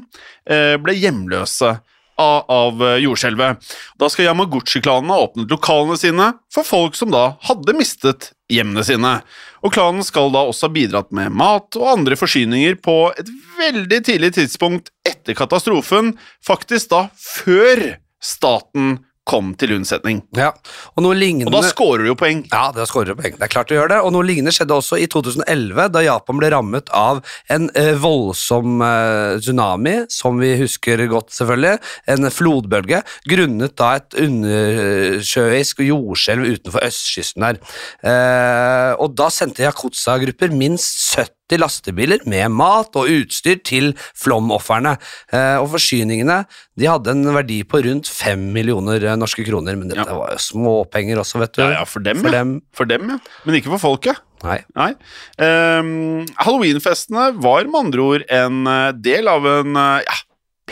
eh, 0.50 0.76
ble 0.82 0.94
hjemløse 0.98 1.76
av, 2.20 2.44
av 2.50 2.82
jordskjelvet. 3.00 3.72
Da 3.98 4.08
skal 4.12 4.28
Yamaguchi-klanen 4.28 5.10
ha 5.12 5.22
åpnet 5.24 5.50
lokalene 5.50 5.96
sine 5.98 6.28
for 6.52 6.66
folk 6.66 6.98
som 6.98 7.12
da 7.14 7.32
hadde 7.48 7.74
mistet 7.76 8.30
hjemmene 8.52 8.84
sine. 8.86 9.14
Og 9.62 9.72
klanen 9.74 10.04
skal 10.06 10.32
da 10.34 10.44
også 10.48 10.68
ha 10.68 10.74
bidratt 10.74 11.12
med 11.14 11.34
mat 11.38 11.78
og 11.78 11.88
andre 11.94 12.18
forsyninger 12.18 12.76
på 12.84 12.96
et 13.18 13.30
veldig 13.58 14.02
tidlig 14.08 14.34
tidspunkt 14.38 14.92
etter 15.08 15.36
katastrofen, 15.38 16.14
faktisk 16.44 16.92
da 16.92 17.06
før 17.16 17.94
staten 18.22 18.98
kom 19.28 19.52
til 19.58 19.76
unnsetning. 19.76 20.22
Ja, 20.36 20.50
og 20.96 21.04
noe 21.04 21.14
lignende... 21.16 21.50
Og 21.50 21.54
da 21.54 21.68
scorer 21.70 22.02
du 22.02 22.10
jo 22.10 22.16
poeng. 22.18 22.42
Ja, 22.50 22.64
da 22.74 22.86
scorer 22.88 23.12
du 23.12 23.20
poeng. 23.20 23.36
Det 23.38 23.46
er 23.46 23.52
klart 23.52 23.70
du 23.70 23.76
gjør 23.76 23.92
det. 23.92 24.00
Og 24.02 24.14
noe 24.14 24.26
lignende 24.26 24.54
skjedde 24.54 24.74
også 24.74 24.98
i 24.98 25.06
2011, 25.10 25.86
da 25.94 26.02
Japan 26.02 26.40
ble 26.40 26.50
rammet 26.54 26.90
av 26.96 27.22
en 27.52 27.68
eh, 27.78 27.92
voldsom 28.02 28.82
eh, 28.86 29.36
tsunami, 29.42 29.94
som 30.12 30.42
vi 30.42 30.54
husker 30.64 31.04
godt, 31.12 31.30
selvfølgelig. 31.36 31.76
En 32.14 32.30
flodbølge, 32.34 33.02
grunnet 33.30 33.76
da 33.78 33.92
et 34.00 34.18
undersjøisk 34.26 35.84
jordskjelv 35.86 36.56
utenfor 36.56 36.88
østkysten 36.88 37.46
her. 37.46 37.62
Eh, 38.02 38.90
og 38.98 39.14
da 39.18 39.30
sendte 39.32 39.64
Yakuza-grupper 39.68 40.50
minst 40.56 41.14
70 41.14 41.41
lastebiler 41.60 42.22
med 42.28 42.50
mat 42.54 42.96
og 42.96 43.10
utstyr 43.10 43.58
til 43.66 43.92
flomofrene. 44.18 44.94
Eh, 45.32 45.56
og 45.60 45.68
forsyningene 45.74 46.42
de 46.78 46.88
hadde 46.88 47.12
en 47.12 47.24
verdi 47.34 47.60
på 47.68 47.82
rundt 47.84 48.08
fem 48.08 48.48
millioner 48.54 49.02
eh, 49.04 49.16
norske 49.20 49.44
kroner, 49.46 49.76
men 49.76 49.88
dette 49.92 50.06
Ja. 50.08 50.16
var 50.18 50.32
jo 50.32 50.40
småpenger 50.40 51.20
også, 51.20 51.40
vet 51.42 51.52
du. 51.58 51.62
Ja, 51.62 51.70
ja, 51.80 51.84
for 51.84 52.00
dem, 52.00 52.20
For 52.24 52.30
ja. 52.32 52.38
dem. 52.38 52.54
For 52.72 52.84
dem, 52.88 53.08
ja. 53.10 53.18
Men 53.44 53.58
ikke 53.60 53.72
for 53.74 53.82
folket. 53.82 54.20
Nei. 54.42 54.58
Nei. 54.74 54.90
Um, 55.38 56.24
Halloweenfestene 56.40 57.28
var 57.40 57.64
med 57.70 57.78
andre 57.84 58.00
ord 58.02 58.24
en 58.28 58.66
eh, 58.66 58.92
del 58.98 59.28
av 59.30 59.46
en 59.46 59.74
ja, 60.02 60.16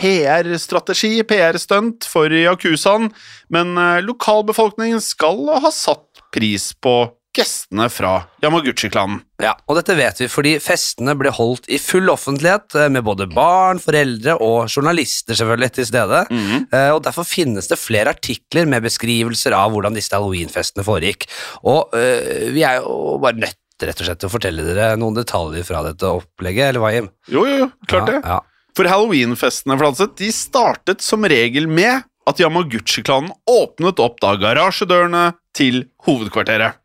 PR-strategi, 0.00 1.22
PR-stunt 1.28 2.06
for 2.08 2.30
Yakuzaen, 2.32 3.10
men 3.52 3.74
lokalbefolkningen 4.06 5.00
skal 5.02 5.42
ha 5.60 5.70
satt 5.74 6.22
pris 6.34 6.70
på 6.82 6.94
gestene 7.36 7.86
fra 7.92 8.12
Yamaguchi-klanen. 8.42 9.20
Ja, 9.42 9.54
og 9.70 9.78
dette 9.78 9.94
vet 9.98 10.18
vi 10.22 10.28
fordi 10.30 10.56
festene 10.62 11.14
ble 11.18 11.32
holdt 11.34 11.68
i 11.70 11.78
full 11.80 12.10
offentlighet 12.12 12.76
eh, 12.76 12.90
med 12.92 13.06
både 13.06 13.28
barn, 13.30 13.80
foreldre 13.82 14.36
og 14.42 14.66
journalister 14.68 15.38
selvfølgelig 15.38 15.72
til 15.78 15.86
stede. 15.86 16.24
Mm 16.30 16.44
-hmm. 16.46 16.92
og 16.94 17.02
Derfor 17.04 17.24
finnes 17.24 17.68
det 17.68 17.78
flere 17.78 18.10
artikler 18.10 18.66
med 18.66 18.82
beskrivelser 18.82 19.52
av 19.52 19.70
hvordan 19.70 19.94
disse 19.94 20.14
halloweenfestene 20.14 20.84
foregikk. 20.84 21.26
Og 21.64 21.88
øh, 21.94 22.52
vi 22.54 22.62
er 22.62 22.82
jo 22.82 23.18
bare 23.22 23.38
nødt 23.38 23.56
rett 23.86 24.00
og 24.00 24.06
slett 24.06 24.20
til 24.20 24.28
å 24.28 24.34
fortelle 24.34 24.62
dere 24.66 24.96
noen 24.96 25.14
detaljer 25.14 25.64
fra 25.64 25.82
dette 25.82 26.04
opplegget, 26.04 26.68
eller 26.68 26.80
hva, 26.80 26.92
Jim? 26.92 27.10
Jo, 27.28 27.46
jo, 27.46 27.56
jo, 27.64 27.70
klart 27.88 28.06
det. 28.06 28.20
Ja, 28.24 28.38
ja. 28.38 28.40
For 28.76 28.86
halloweenfestene 28.86 29.76
Fladseth, 29.80 30.16
de 30.20 30.30
startet 30.32 31.02
som 31.02 31.26
regel 31.28 31.66
med 31.66 32.04
at 32.30 32.40
Yamaguchi-klanen 32.40 33.32
åpnet 33.50 34.00
opp 34.02 34.20
da 34.22 34.36
garasjedørene 34.38 35.32
til 35.56 35.84
hovedkvarteret. 36.06 36.78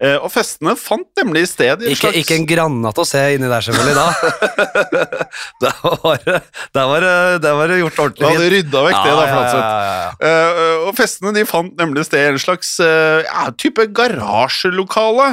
Eh, 0.00 0.16
og 0.16 0.30
festene 0.32 0.72
fant 0.80 1.08
nemlig 1.20 1.42
sted 1.50 1.82
i 1.82 1.88
en 1.90 1.92
Ikke, 1.92 2.06
slags 2.06 2.18
ikke 2.22 2.36
en 2.38 2.46
granat 2.48 2.96
å 3.02 3.04
se 3.04 3.20
inni 3.34 3.48
der, 3.50 3.64
selvfølgelig, 3.66 3.96
da. 3.98 4.06
der, 5.66 5.80
var 5.84 6.22
det, 6.24 6.36
var 6.72 7.04
det, 7.04 7.12
da 7.44 7.52
var 7.58 7.68
det 7.68 7.80
gjort 7.82 7.98
Da 7.98 8.04
ordentlig 8.06 8.30
hadde 8.30 8.50
rydda 8.54 8.84
vekk 8.86 9.00
det, 9.04 9.16
da, 9.18 9.24
Fladseth. 9.34 9.64
ja, 9.66 9.80
ja, 9.84 9.96
ja. 10.00 10.30
Eh, 10.30 10.86
og 10.88 10.94
festene 10.96 11.34
de 11.36 11.44
fant 11.48 11.74
nemlig 11.82 12.06
sted 12.08 12.22
i 12.24 12.30
en 12.32 12.40
slags 12.40 12.70
eh, 12.84 13.26
ja, 13.26 13.50
type 13.60 13.84
garasjelokale, 13.98 15.26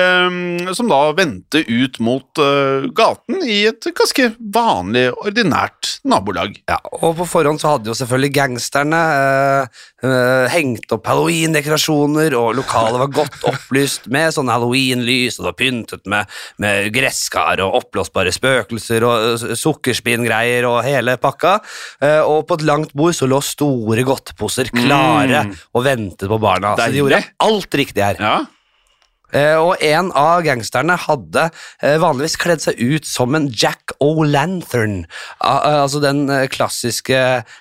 eh, 0.00 0.38
som 0.78 0.88
da 0.94 1.02
vendte 1.18 1.60
ut 1.68 2.00
mot 2.08 2.40
eh, 2.40 2.88
gaten 2.96 3.44
i 3.44 3.58
et 3.68 3.90
ganske 4.00 4.30
vanlig, 4.56 5.10
ordinært 5.26 5.98
nabolag. 6.08 6.56
Ja, 6.72 6.80
og 6.96 7.18
på 7.20 7.28
forhånd 7.28 7.60
så 7.60 7.74
hadde 7.74 7.92
jo 7.92 7.98
selvfølgelig 8.00 8.32
gangsterne 8.40 9.02
eh, 10.00 10.48
hengt 10.56 10.96
opp 10.96 11.04
halloween-dekorasjoner, 11.12 12.15
og 12.38 12.54
lokalet 12.56 13.00
var 13.02 13.12
godt 13.14 13.46
opplyst 13.50 14.08
med 14.12 14.34
sånn 14.34 14.50
halloween-lys, 14.52 15.38
og 15.38 15.44
det 15.44 15.50
var 15.50 15.58
pyntet 15.60 16.10
med, 16.10 16.32
med 16.62 16.90
gresskar 16.94 17.62
og 17.64 17.78
oppblåsbare 17.80 18.32
spøkelser 18.34 19.06
og 19.06 19.28
eh, 19.34 19.54
sukkerspinngreier 19.58 20.68
og 20.68 20.82
hele 20.86 21.16
pakka. 21.20 21.58
Eh, 22.00 22.22
og 22.24 22.46
på 22.48 22.58
et 22.60 22.66
langt 22.68 22.96
bord 22.96 23.16
så 23.16 23.28
lå 23.30 23.40
store 23.44 24.06
godteposer 24.06 24.72
klare 24.74 25.46
og 25.72 25.86
ventet 25.86 26.28
på 26.30 26.40
barna. 26.42 26.74
Så 26.78 26.90
de 26.92 27.02
gjorde 27.02 27.22
alt 27.46 27.80
riktig 27.82 28.04
her. 28.04 28.20
Ja, 28.20 28.36
og 29.34 29.82
en 29.82 30.12
av 30.16 30.44
gangsterne 30.46 30.94
hadde 31.02 31.48
eh, 31.82 31.96
vanligvis 32.02 32.36
kledd 32.40 32.62
seg 32.62 32.78
ut 32.78 33.08
som 33.08 33.34
en 33.34 33.48
Jack 33.50 33.94
O'Lanthorn. 34.02 35.00
Eh, 35.42 35.78
altså 35.82 36.00
den 36.04 36.26
eh, 36.30 36.46
klassiske 36.52 37.18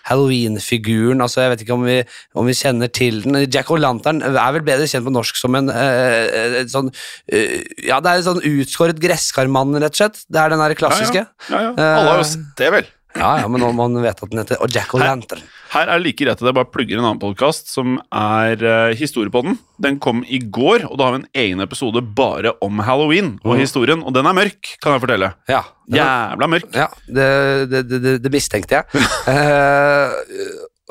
Halloween-figuren. 0.09 1.23
Altså, 1.25 1.41
jeg 1.43 1.53
vet 1.53 1.65
ikke 1.65 1.77
om 1.77 1.87
vi, 1.87 1.97
om 2.37 2.49
vi 2.49 2.57
kjenner 2.57 2.91
til 2.93 3.23
den. 3.25 3.41
Jack 3.49 3.73
O'Lanthorn 3.73 4.21
er 4.25 4.55
vel 4.57 4.65
bedre 4.67 4.87
kjent 4.89 5.07
på 5.07 5.15
norsk 5.15 5.39
som 5.41 5.57
en 5.57 5.71
eh, 5.73 6.61
sånn 6.71 6.91
eh, 7.33 7.63
Ja, 7.87 7.99
det 8.03 8.11
er 8.11 8.21
en 8.21 8.29
sånn 8.29 8.43
utskåret 8.45 9.01
gresskarmann, 9.01 9.75
rett 9.81 9.97
og 9.97 10.03
slett. 10.03 10.21
Det 10.29 10.41
er 10.41 10.53
den 10.53 10.61
der 10.61 10.77
klassiske. 10.77 11.25
ja, 11.49 11.65
ja. 11.65 11.73
Alle 11.75 12.13
har 12.13 12.21
jo 12.21 12.29
sett 12.35 12.53
det, 12.61 12.71
vel. 12.77 12.93
Ja, 13.15 13.37
ja, 13.39 13.47
men 13.47 13.63
må 13.63 13.71
man 13.75 13.95
vet 14.03 14.19
at 14.19 14.31
den 14.31 14.41
heter 14.43 14.59
Jack 14.69 14.93
O'Lantern. 14.97 15.43
Her 15.75 15.89
er 15.91 15.99
det 15.99 16.05
like 16.05 16.23
rett 16.29 16.39
at 16.39 16.47
jeg 16.47 16.55
bare 16.55 16.69
plugger 16.71 16.99
en 17.01 17.05
annen 17.09 17.19
podkast 17.19 17.67
som 17.67 17.97
er 18.15 18.61
uh, 18.63 18.93
Historiepodden. 18.95 19.57
Den 19.83 19.97
kom 19.99 20.21
i 20.23 20.39
går, 20.39 20.85
og 20.87 20.95
da 21.01 21.09
har 21.09 21.15
vi 21.17 21.23
en 21.23 21.31
egen 21.41 21.63
episode 21.65 21.99
bare 22.15 22.53
om 22.63 22.79
halloween 22.87 23.33
og 23.43 23.59
historien. 23.59 23.99
Og 24.07 24.15
den 24.15 24.29
er 24.29 24.37
mørk, 24.37 24.75
kan 24.79 24.95
jeg 24.95 25.03
fortelle. 25.03 25.33
Ja, 25.51 25.65
den 25.89 25.99
er- 25.99 26.05
Jævla 26.31 26.47
mørk. 26.53 26.69
Ja, 26.79 26.87
det, 27.09 27.27
det, 27.73 27.81
det, 27.91 27.99
det, 28.05 28.13
det 28.23 28.31
mistenkte 28.37 28.79
jeg. 28.81 29.03
Eh, 29.25 30.11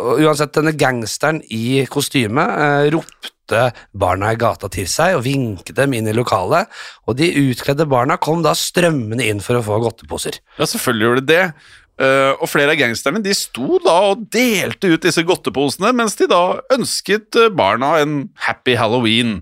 og 0.02 0.18
uansett, 0.24 0.50
denne 0.56 0.72
gangsteren 0.74 1.38
i 1.54 1.84
kostyme 1.88 2.42
eh, 2.42 2.88
ropte 2.90 3.68
barna 3.94 4.32
i 4.34 4.38
gata 4.40 4.66
til 4.74 4.88
seg 4.90 5.14
og 5.14 5.22
vinket 5.26 5.76
dem 5.78 5.94
inn 5.94 6.08
i 6.10 6.14
lokalet, 6.16 6.66
og 7.06 7.14
de 7.20 7.28
utkledde 7.44 7.86
barna 7.88 8.16
kom 8.18 8.42
da 8.44 8.56
strømmende 8.58 9.22
inn 9.30 9.40
for 9.44 9.60
å 9.60 9.62
få 9.64 9.78
godteposer. 9.84 10.40
Ja, 10.58 10.66
selvfølgelig 10.66 11.06
gjorde 11.08 11.24
det 11.24 11.30
det. 11.30 11.46
Eh, 11.94 12.32
og 12.42 12.48
flere 12.50 12.72
av 12.74 12.78
gangsterne 12.80 13.20
de 13.22 13.30
sto 13.38 13.78
da 13.84 13.94
og 14.10 14.24
delte 14.34 14.90
ut 14.90 15.04
disse 15.04 15.22
godteposene, 15.26 15.92
mens 15.94 16.16
de 16.18 16.26
da 16.30 16.58
ønsket 16.74 17.38
eh, 17.38 17.52
barna 17.54 17.92
en 18.02 18.16
happy 18.48 18.74
halloween. 18.78 19.36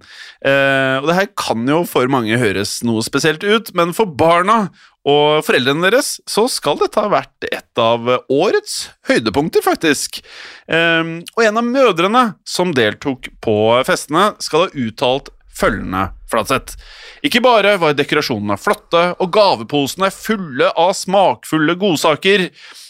Uh, 0.45 1.01
og 1.01 1.09
det 1.09 1.17
her 1.17 1.29
kan 1.39 1.65
jo 1.71 1.81
for 1.89 2.11
mange 2.13 2.37
høres 2.37 2.81
noe 2.85 3.01
spesielt 3.07 3.45
ut, 3.47 3.71
men 3.79 3.95
for 3.97 4.11
barna 4.11 4.67
og 5.09 5.41
foreldrene 5.47 5.89
deres 5.89 6.17
så 6.31 6.45
skal 6.51 6.77
dette 6.83 7.01
ha 7.01 7.11
vært 7.11 7.47
et 7.49 7.81
av 7.81 8.11
årets 8.31 8.77
høydepunkter, 9.09 9.65
faktisk. 9.65 10.21
Eh, 10.69 11.17
og 11.33 11.47
en 11.47 11.63
av 11.63 11.71
mødrene 11.73 12.27
som 12.45 12.75
deltok 12.77 13.33
på 13.43 13.57
festene, 13.89 14.35
skal 14.45 14.67
ha 14.67 14.85
uttalt 14.85 15.33
følgende, 15.53 16.11
Flatseth. 16.33 16.79
Ikke 17.27 17.43
bare 17.45 17.77
var 17.81 17.97
dekorasjonene 17.97 18.59
flotte 18.61 19.05
og 19.21 19.33
gaveposene 19.35 20.11
fulle 20.15 20.71
av 20.79 20.95
smakfulle 20.99 21.77
godsaker. 21.81 22.49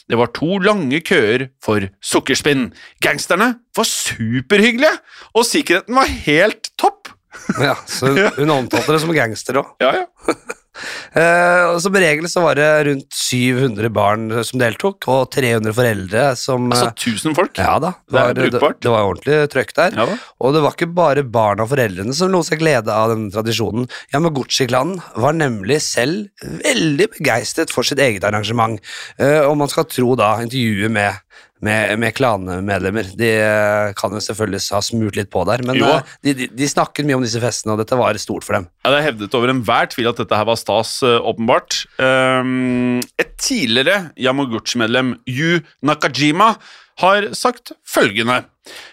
Det 0.09 0.19
var 0.19 0.33
to 0.37 0.59
lange 0.65 1.01
køer 1.05 1.49
for 1.63 1.87
sukkerspinn. 2.05 2.71
Gangsterne 3.05 3.53
var 3.77 3.89
superhyggelige, 3.89 4.95
og 5.37 5.47
sikkerheten 5.49 5.97
var 5.97 6.11
helt 6.27 6.73
topp. 6.81 7.13
Ja, 7.61 7.77
så 7.89 8.11
hun 8.41 8.53
omtalte 8.53 8.93
det 8.93 9.01
som 9.05 9.15
gangster 9.17 9.63
òg. 9.63 9.73
Ja, 9.83 10.03
ja. 10.03 10.35
Eh, 11.13 11.65
og 11.69 11.79
som 11.85 11.97
regel 11.97 12.29
så 12.33 12.43
var 12.45 12.57
det 12.57 12.69
rundt 12.89 13.17
700 13.17 13.91
barn 13.93 14.29
som 14.47 14.61
deltok, 14.63 15.05
og 15.13 15.27
300 15.35 15.75
foreldre 15.77 16.25
som 16.39 16.71
Altså 16.73 16.89
eh, 16.89 17.13
1000 17.13 17.37
folk. 17.37 17.61
ja 17.61 17.75
da, 17.83 17.93
det 18.09 18.17
er 18.17 18.23
var, 18.31 18.37
det, 18.39 18.47
brukbart. 18.55 18.79
det 18.81 18.93
var 18.95 19.09
ordentlig 19.11 19.41
trøkk 19.53 19.75
der. 19.77 19.99
Ja. 20.01 20.07
Og 20.41 20.57
det 20.57 20.63
var 20.65 20.77
ikke 20.77 20.91
bare 20.97 21.27
barna 21.27 21.67
og 21.67 21.73
foreldrene 21.75 22.17
som 22.17 22.33
lot 22.33 22.49
seg 22.49 22.63
glede 22.63 22.93
av 22.93 23.13
denne 23.13 23.33
tradisjonen. 23.35 23.89
Yamaguchi-klanen 24.15 25.03
var 25.21 25.37
nemlig 25.37 25.81
selv 25.85 26.49
veldig 26.65 27.11
begeistret 27.19 27.73
for 27.73 27.87
sitt 27.87 28.01
eget 28.03 28.25
arrangement. 28.29 28.81
uh, 29.21 29.45
og 29.49 29.57
man 29.61 29.71
skal 29.71 29.89
tro 29.91 30.15
da 30.19 30.35
intervjuet 30.43 30.93
med, 30.93 31.21
med, 31.63 31.95
med 32.03 32.15
klanmedlemmer. 32.19 33.13
De 33.19 33.31
eh, 33.39 33.93
kan 33.99 34.15
jo 34.15 34.23
selvfølgelig 34.23 34.63
ha 34.75 34.83
smurt 34.85 35.19
litt 35.19 35.31
på 35.33 35.45
der, 35.49 35.65
men 35.67 35.79
eh, 35.79 36.13
de, 36.27 36.37
de, 36.41 36.51
de 36.59 36.71
snakket 36.71 37.09
mye 37.09 37.21
om 37.21 37.25
disse 37.25 37.41
festene, 37.43 37.77
og 37.77 37.83
dette 37.83 37.99
var 37.99 38.19
stort 38.23 38.47
for 38.47 38.59
dem. 38.59 38.69
Ja, 38.83 38.93
det 38.93 39.01
er 39.01 39.09
hevdet 39.11 39.39
over 39.39 39.53
enhver 39.53 39.91
tvil 39.93 40.11
at 40.11 40.23
dette 40.23 40.39
her 40.39 40.49
var 40.49 40.61
stas, 40.61 40.99
eh, 41.07 41.19
åpenbart. 41.33 41.83
Et 42.03 43.35
tidligere 43.43 44.13
Yamaguchi-medlem, 44.21 45.17
Yu 45.31 45.61
Nakajima, 45.87 46.55
har 47.01 47.31
sagt 47.37 47.73
følgende. 47.89 48.43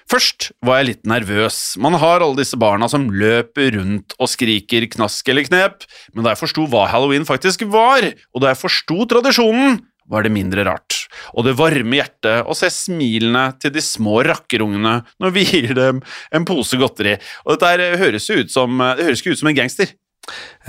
Først 0.10 0.50
var 0.66 0.80
jeg 0.80 0.88
litt 0.88 1.10
nervøs. 1.10 1.76
Man 1.82 1.98
har 2.00 2.24
alle 2.24 2.40
disse 2.40 2.58
barna 2.60 2.88
som 2.90 3.10
løper 3.12 3.76
rundt 3.76 4.16
og 4.18 4.32
skriker 4.32 4.88
knask 4.96 5.30
eller 5.30 5.46
knep, 5.50 5.86
men 6.14 6.26
da 6.26 6.34
jeg 6.34 6.42
forsto 6.46 6.66
hva 6.72 6.88
halloween 6.90 7.28
faktisk 7.28 7.68
var, 7.70 8.08
og 8.34 8.44
da 8.44 8.54
jeg 8.54 8.62
forsto 8.64 9.06
tradisjonen, 9.14 9.82
var 10.10 10.26
det 10.26 10.34
mindre 10.34 10.66
rart. 10.66 10.99
Og 11.36 11.46
det 11.48 11.56
varme 11.60 12.00
hjertet 12.00 12.46
å 12.50 12.56
se 12.58 12.70
smilene 12.74 13.48
til 13.62 13.74
de 13.76 13.82
små 13.84 14.20
rakkerungene 14.28 14.98
når 15.22 15.34
vi 15.36 15.46
gir 15.50 15.74
dem 15.78 16.04
en 16.36 16.46
pose 16.50 16.78
godteri. 16.80 17.16
Og 17.46 17.56
dette 17.56 17.72
her 17.74 17.98
høres 18.02 18.30
jo 18.30 18.40
ut 18.44 18.54
som, 18.54 18.78
det 18.98 19.08
høres 19.08 19.24
ikke 19.24 19.34
ut 19.38 19.42
som 19.42 19.52
en 19.52 19.58
gangster. 19.62 19.96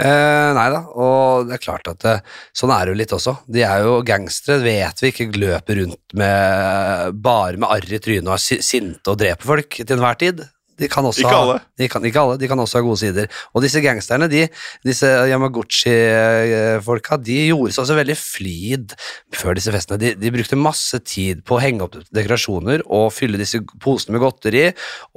Eh, 0.00 0.50
nei 0.56 0.68
da, 0.72 0.78
og 0.96 1.48
det 1.50 1.58
er 1.58 1.62
klart 1.64 1.88
at 1.90 1.98
det, 2.00 2.14
sånn 2.56 2.70
er 2.72 2.86
det 2.86 2.94
jo 2.94 3.00
litt 3.02 3.12
også. 3.12 3.34
De 3.50 3.64
er 3.66 3.82
jo 3.84 3.98
gangstere, 4.08 4.62
vet 4.64 5.02
vi, 5.02 5.10
ikke 5.12 5.26
løper 5.36 5.82
rundt 5.82 6.14
med, 6.16 7.18
bare 7.20 7.60
med 7.60 7.68
arr 7.68 7.92
i 7.92 8.00
trynet 8.00 8.30
og 8.30 8.38
er 8.38 8.44
si- 8.46 8.62
sinte 8.64 9.12
og 9.12 9.18
dreper 9.20 9.50
folk 9.50 9.76
til 9.82 9.92
enhver 9.98 10.16
tid. 10.22 10.40
De 10.80 10.88
kan 10.90 11.06
også 11.06 11.24
Ikke 11.24 11.34
ha, 11.34 11.42
alle. 11.44 11.58
De 11.78 11.88
kan, 11.92 12.04
ikke 12.08 12.22
alle, 12.22 12.38
de 12.40 12.48
kan 12.50 12.62
også 12.62 12.80
ha 12.80 12.84
gode 12.84 13.00
sider. 13.02 13.28
Og 13.54 13.64
disse 13.64 13.82
gangsterne, 13.84 14.28
de, 14.32 14.46
disse 14.86 15.08
Yamaguchi-folka, 15.30 17.18
de 17.20 17.38
gjorde 17.50 17.74
seg 17.74 17.84
også 17.84 17.98
veldig 17.98 18.16
flid 18.18 18.94
før 19.36 19.58
disse 19.58 19.74
festene. 19.74 20.00
De, 20.00 20.14
de 20.18 20.32
brukte 20.34 20.58
masse 20.58 21.00
tid 21.04 21.44
på 21.46 21.58
å 21.58 21.62
henge 21.62 21.84
opp 21.86 21.98
dekorasjoner 22.14 22.84
og 22.88 23.10
fylle 23.14 23.40
disse 23.40 23.60
posene 23.82 24.16
med 24.16 24.24
godteri, 24.24 24.66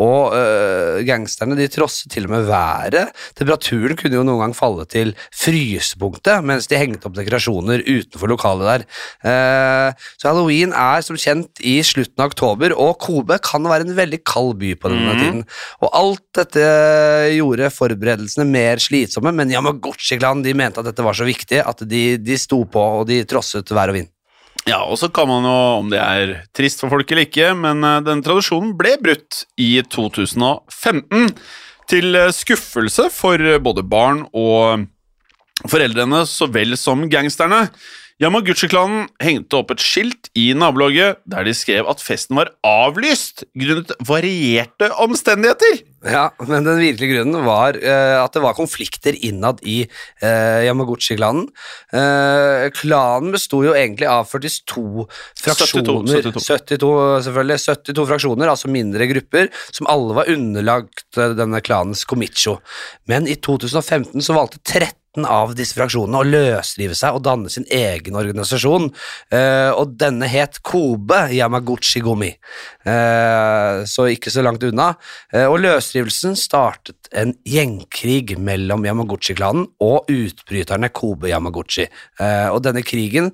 og 0.04 0.36
øh, 0.38 1.02
gangsterne 1.08 1.58
de 1.60 1.70
trosset 1.72 2.12
til 2.14 2.28
og 2.28 2.36
med 2.36 2.48
været. 2.50 3.14
Temperaturen 3.40 3.98
kunne 4.00 4.20
jo 4.20 4.26
noen 4.28 4.44
gang 4.46 4.58
falle 4.58 4.86
til 4.90 5.14
frysepunktet 5.32 6.44
mens 6.46 6.68
de 6.70 6.80
hengte 6.80 7.08
opp 7.10 7.18
dekorasjoner 7.18 7.84
utenfor 7.88 8.32
lokalet 8.32 8.70
der. 8.70 8.86
Uh, 9.24 10.06
så 10.20 10.32
halloween 10.32 10.74
er 10.76 11.04
som 11.06 11.18
kjent 11.20 11.62
i 11.64 11.78
slutten 11.86 12.24
av 12.24 12.32
oktober, 12.32 12.76
og 12.76 12.98
Kobe 13.04 13.40
kan 13.44 13.66
være 13.68 13.88
en 13.88 13.98
veldig 13.98 14.22
kald 14.28 14.58
by 14.62 14.74
på 14.80 14.92
denne 14.92 15.16
tiden. 15.20 15.44
Og 15.84 15.92
alt 15.96 16.24
dette 16.40 16.66
gjorde 17.36 17.72
forberedelsene 17.74 18.48
mer 18.50 18.82
slitsomme, 18.84 19.34
men 19.36 19.52
Yamaguchi-klanen 19.54 20.44
de 20.46 20.56
mente 20.58 20.82
at 20.82 20.90
dette 20.90 21.06
var 21.06 21.18
så 21.18 21.28
viktig 21.28 21.62
at 21.64 21.86
de, 21.90 22.04
de 22.18 22.40
sto 22.40 22.64
på 22.70 22.84
og 23.00 23.08
de 23.10 23.22
trosset 23.30 23.74
vær 23.74 23.94
og 23.94 24.00
vind. 24.02 24.12
Ja, 24.64 24.80
og 24.88 24.96
så 25.00 25.10
kan 25.12 25.28
man 25.28 25.44
jo, 25.44 25.58
om 25.82 25.90
det 25.92 26.00
er 26.00 26.38
trist 26.56 26.80
for 26.80 26.94
folk 26.94 27.10
eller 27.12 27.28
ikke, 27.28 27.52
men 27.58 27.84
eh, 27.84 28.00
den 28.06 28.24
tradisjonen 28.24 28.72
ble 28.80 28.96
brutt 29.02 29.44
i 29.60 29.76
2015. 29.92 31.34
Til 31.92 32.16
eh, 32.16 32.32
skuffelse 32.32 33.10
for 33.12 33.44
både 33.66 33.84
barn 33.84 34.24
og 34.32 34.88
foreldrene 35.68 36.24
så 36.30 36.48
vel 36.52 36.78
som 36.80 37.04
gangsterne. 37.12 37.66
Yamaguchi-klanen 38.24 39.10
hengte 39.20 39.58
opp 39.60 39.74
et 39.74 39.82
skilt 39.84 40.30
i 40.40 40.54
nabolaget 40.56 41.20
der 41.28 41.44
de 41.44 41.54
skrev 41.58 41.90
at 41.92 42.00
festen 42.00 42.38
var 42.40 42.54
avlyst 42.64 43.44
grunnet 43.60 43.92
varierte 44.08 44.88
omstendigheter. 45.04 45.82
Ja, 46.08 46.30
men 46.44 46.66
den 46.68 46.80
virkelige 46.80 47.18
grunnen 47.18 47.44
var 47.48 47.76
uh, 47.80 48.22
at 48.22 48.36
det 48.36 48.44
var 48.44 48.56
konflikter 48.56 49.16
innad 49.28 49.60
i 49.68 49.82
uh, 49.88 50.62
Yamaguchi-klanen. 50.64 51.50
Uh, 51.92 52.70
klanen 52.76 53.36
besto 53.36 53.60
jo 53.66 53.76
egentlig 53.76 54.08
av 54.12 54.28
42 54.32 55.06
fraksjoner. 55.44 56.24
72, 56.24 56.48
72, 56.48 56.96
selvfølgelig. 57.28 57.62
72 57.68 58.10
fraksjoner, 58.14 58.52
altså 58.56 58.72
mindre 58.72 59.08
grupper, 59.12 59.52
som 59.72 59.90
alle 59.92 60.20
var 60.22 60.32
underlagt 60.32 61.08
denne 61.16 61.64
klanens 61.64 62.08
komicho. 62.08 62.60
Men 63.12 63.28
i 63.28 63.36
2015 63.40 64.24
så 64.24 64.36
valgte 64.36 64.64
13 64.64 65.03
av 65.22 65.54
disse 65.54 65.78
fraksjonene 65.78 66.20
å 66.20 66.26
løsrive 66.26 66.96
seg 66.98 67.14
og 67.14 67.24
danne 67.28 67.52
sin 67.54 67.68
egen 67.70 68.18
organisasjon, 68.18 68.90
eh, 69.30 69.70
og 69.70 69.94
denne 70.02 70.26
het 70.30 70.58
Kobe 70.66 71.28
Yamaguchi 71.36 72.02
Gomi, 72.02 72.32
eh, 72.34 73.84
så 73.86 74.08
ikke 74.10 74.34
så 74.34 74.42
langt 74.42 74.66
unna. 74.66 74.96
Eh, 75.32 75.46
og 75.46 75.60
løsrivelsen 75.62 76.36
startet 76.36 77.12
en 77.14 77.36
gjengkrig 77.46 78.40
mellom 78.42 78.84
Yamaguchi-klanen 78.84 79.70
og 79.80 80.10
utbryterne 80.10 80.90
Kobe 80.90 81.30
Yamaguchi. 81.30 81.88
Eh, 82.20 82.50
og 82.50 82.64
denne 82.66 82.82
krigen 82.82 83.32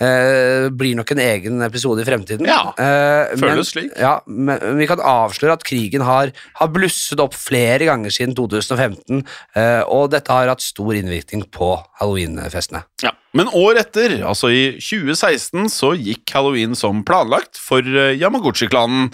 eh, 0.00 0.68
blir 0.74 0.96
nok 0.98 1.12
en 1.14 1.22
egen 1.22 1.62
episode 1.66 2.02
i 2.02 2.08
fremtiden. 2.08 2.48
Ja, 2.48 2.72
Eh, 2.78 3.36
føles 3.38 3.70
slik. 3.70 3.92
Ja, 4.00 4.20
men 4.26 4.58
vi 4.78 4.86
kan 4.90 4.98
avsløre 4.98 5.54
at 5.58 5.64
krigen 5.66 6.02
har, 6.02 6.32
har 6.58 6.68
blusset 6.74 7.20
opp 7.22 7.34
flere 7.38 7.84
ganger 7.86 8.10
siden 8.10 8.34
2015, 8.34 9.24
eh, 9.54 9.82
og 9.86 10.10
dette 10.10 10.32
har 10.32 10.50
hatt 10.50 10.64
stor 10.64 10.94
innvirkning 10.96 11.44
på 11.54 11.74
halloweenfestene. 12.00 12.84
Ja. 13.04 13.12
Men 13.34 13.50
år 13.54 13.80
etter, 13.82 14.20
altså 14.26 14.50
i 14.54 14.64
2016, 14.78 15.68
så 15.72 15.94
gikk 15.98 16.30
halloween 16.34 16.74
som 16.78 17.02
planlagt 17.06 17.58
for 17.58 17.80
eh, 17.82 18.14
Yamaguchi-klanen. 18.18 19.10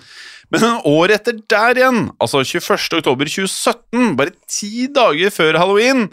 Men 0.51 0.65
en 0.67 0.81
år 0.89 1.13
etter 1.15 1.37
der 1.49 1.79
igjen, 1.79 2.09
altså 2.19 2.43
21. 2.43 2.99
oktober 2.99 3.29
2017, 3.31 4.17
bare 4.19 4.35
ti 4.51 4.89
dager 4.91 5.31
før 5.31 5.59
halloween, 5.63 6.09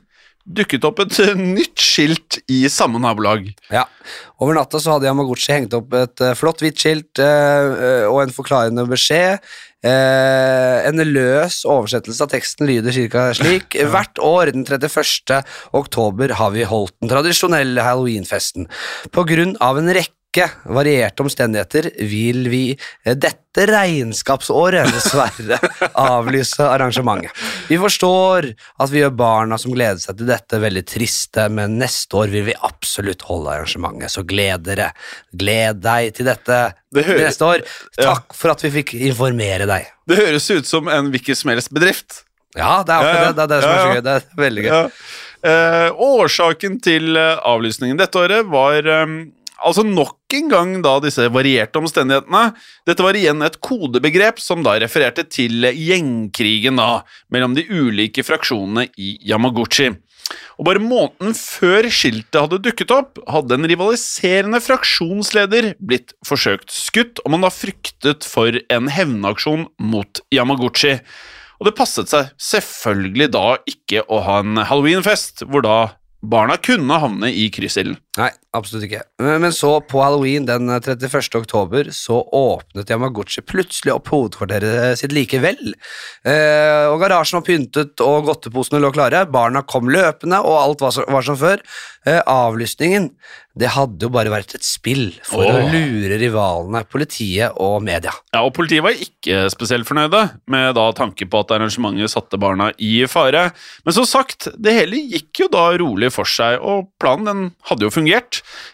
dukket 0.48 0.86
opp 0.88 1.02
et 1.04 1.20
eh, 1.24 1.36
nytt 1.36 1.82
skilt 1.82 2.40
i 2.52 2.64
samme 2.72 3.02
nabolag. 3.04 3.50
Ja, 3.74 3.86
Over 4.38 4.54
natta 4.60 4.80
så 4.82 4.94
hadde 4.94 5.08
Yamaguchi 5.10 5.54
hengt 5.54 5.74
opp 5.74 5.96
et 5.98 6.22
eh, 6.22 6.36
flott 6.38 6.62
hvitt 6.62 6.78
skilt 6.82 7.22
eh, 7.24 8.06
og 8.06 8.22
en 8.22 8.34
forklarende 8.36 8.86
beskjed. 8.90 9.42
Eh, 9.86 10.88
en 10.90 11.02
løs 11.06 11.62
oversettelse 11.70 12.26
av 12.26 12.32
teksten 12.34 12.70
lyder 12.70 12.94
cirka 12.94 13.30
slik. 13.38 13.78
Hvert 13.94 14.22
år 14.24 14.54
den 14.54 14.66
31. 14.68 15.42
oktober 15.78 16.36
har 16.40 16.54
vi 16.56 16.68
holdt 16.70 16.96
den 17.02 17.12
tradisjonelle 17.12 17.86
halloweenfesten. 17.86 18.70
På 19.14 19.26
grunn 19.28 19.56
av 19.64 19.82
en 19.82 19.90
rekke 19.90 20.14
varierte 20.70 21.24
omstendigheter 21.26 21.88
vil 22.10 22.46
vi 22.52 22.62
eh, 22.78 23.16
dette 23.18 23.66
regnskapsåret 23.72 24.92
dessverre 24.94 25.58
avlyse 25.98 26.62
arrangementet. 26.66 27.32
Vi 27.72 27.80
forstår 27.82 28.52
at 28.54 28.92
vi 28.94 29.02
gjør 29.02 29.16
barna 29.18 29.58
som 29.62 29.74
gleder 29.74 30.00
seg 30.04 30.20
til 30.20 30.30
dette 30.30 30.60
veldig 30.62 30.84
triste, 30.90 31.48
men 31.54 31.78
neste 31.82 32.20
år 32.22 32.32
vil 32.34 32.46
vi 32.52 32.58
absolutt 32.68 33.26
holde 33.30 33.56
arrangementet, 33.56 34.14
så 34.14 34.24
gled 34.28 34.66
dere. 34.68 34.92
Gled 35.34 35.82
deg 35.86 36.14
til 36.18 36.30
dette 36.30 36.60
Det 36.94 37.06
hører- 37.08 37.26
neste 37.30 37.46
år. 37.50 37.66
Takk 37.98 38.34
for 38.38 38.54
at 38.54 38.64
vi 38.68 38.74
fikk 38.82 38.94
informere 39.10 39.66
deg. 39.70 39.88
Det 40.08 40.18
høres 40.22 40.50
ut 40.54 40.68
som 40.70 40.88
en 40.88 41.10
hvilken 41.12 41.36
som 41.36 41.52
helst 41.52 41.74
bedrift. 41.74 42.24
Ja, 42.58 42.84
det 42.84 42.94
er 42.96 43.02
Ja, 43.04 43.08
ja. 43.14 43.26
det. 43.32 43.36
Det 43.36 43.44
er 43.44 43.48
det 43.56 43.62
som 43.64 43.72
er 43.72 43.82
så 43.82 43.96
gøy. 43.96 44.04
Det 44.06 44.14
er 44.16 44.44
veldig 44.44 44.64
gøy. 44.64 44.70
Ja. 44.72 44.90
Eh, 45.48 45.90
årsaken 45.94 46.80
til 46.82 47.18
eh, 47.18 47.36
avlysningen 47.46 48.00
dette 48.00 48.18
året 48.18 48.48
var 48.50 48.88
eh, 48.90 49.12
altså 49.64 49.84
nok 49.86 50.17
en 50.36 50.50
gang 50.52 50.74
da 50.84 50.98
disse 51.04 51.28
varierte 51.32 51.80
omstendighetene. 51.80 52.52
Dette 52.88 53.06
var 53.06 53.18
igjen 53.18 53.44
et 53.46 53.60
kodebegrep 53.64 54.42
som 54.44 54.66
da 54.66 54.76
refererte 54.82 55.24
til 55.32 55.70
gjengkrigen 55.72 56.82
da, 56.82 57.04
mellom 57.34 57.56
de 57.58 57.64
ulike 57.70 58.26
fraksjonene 58.28 58.90
i 59.00 59.16
Yamaguchi. 59.30 59.94
Og 60.60 60.68
bare 60.68 60.82
måneden 60.84 61.36
før 61.38 61.88
skiltet 61.94 62.40
hadde 62.42 62.60
dukket 62.66 62.92
opp, 62.92 63.22
hadde 63.32 63.56
en 63.56 63.68
rivaliserende 63.70 64.60
fraksjonsleder 64.64 65.74
blitt 65.80 66.12
forsøkt 66.28 66.74
skutt, 66.74 67.22
og 67.24 67.32
man 67.32 67.46
da 67.46 67.52
fryktet 67.54 68.28
for 68.28 68.58
en 68.74 68.92
hevnaksjon 68.92 69.68
mot 69.80 70.24
Yamaguchi. 70.36 70.98
Og 71.58 71.70
det 71.70 71.78
passet 71.78 72.12
seg 72.12 72.34
selvfølgelig 72.42 73.30
da 73.34 73.46
ikke 73.70 74.04
å 74.12 74.20
ha 74.26 74.42
en 74.44 74.60
halloweenfest, 74.68 75.48
hvor 75.48 75.64
da 75.66 75.78
barna 76.22 76.58
kunne 76.60 77.00
havne 77.02 77.32
i 77.32 77.48
kryssilden. 77.54 77.98
Nei, 78.18 78.32
absolutt 78.58 78.88
ikke. 78.88 79.04
Men, 79.22 79.46
så, 79.54 79.76
på 79.86 80.02
halloween 80.02 80.48
den 80.48 80.72
31. 80.74 81.38
oktober, 81.38 81.92
så 81.94 82.18
åpnet 82.34 82.90
Yamaguchi 82.90 83.44
plutselig 83.46 83.94
opp 83.94 84.10
hovedkvarteret 84.10 84.98
sitt 84.98 85.14
likevel. 85.14 85.76
Eh, 86.26 86.88
og 86.90 86.98
garasjen 87.04 87.40
var 87.40 87.46
pyntet, 87.46 88.02
og 88.02 88.26
godteposene 88.32 88.82
lå 88.82 88.90
klare. 88.96 89.22
Barna 89.30 89.62
kom 89.62 89.92
løpende, 89.94 90.42
og 90.42 90.58
alt 90.64 90.86
var, 90.88 90.96
så, 90.98 91.06
var 91.14 91.28
som 91.30 91.38
før. 91.38 91.62
Eh, 92.08 92.22
avlysningen, 92.26 93.12
det 93.58 93.72
hadde 93.74 94.06
jo 94.06 94.12
bare 94.14 94.32
vært 94.32 94.54
et 94.56 94.66
spill 94.66 95.10
for 95.26 95.44
å 95.44 95.66
lure 95.74 96.18
rivalene, 96.22 96.84
politiet 96.90 97.58
og 97.62 97.82
media. 97.86 98.14
Ja, 98.34 98.44
og 98.46 98.54
Politiet 98.58 98.86
var 98.86 98.98
ikke 98.98 99.48
spesielt 99.54 99.88
fornøyde 99.90 100.24
med 100.50 100.72
da 100.78 100.86
tanke 100.98 101.28
på 101.30 101.42
at 101.44 101.54
arrangementet 101.56 102.14
satte 102.14 102.40
barna 102.42 102.70
i 102.82 103.02
fare. 103.10 103.48
Men 103.86 103.98
som 103.98 104.08
sagt, 104.10 104.50
det 104.58 104.76
hele 104.78 105.02
gikk 105.14 105.44
jo 105.44 105.50
da 105.54 105.68
rolig 105.82 106.12
for 106.14 106.30
seg, 106.30 106.62
og 106.62 106.90
planen 107.02 107.28
den 107.28 107.44
hadde 107.70 107.88
jo 107.88 107.94
fungert. 107.94 108.07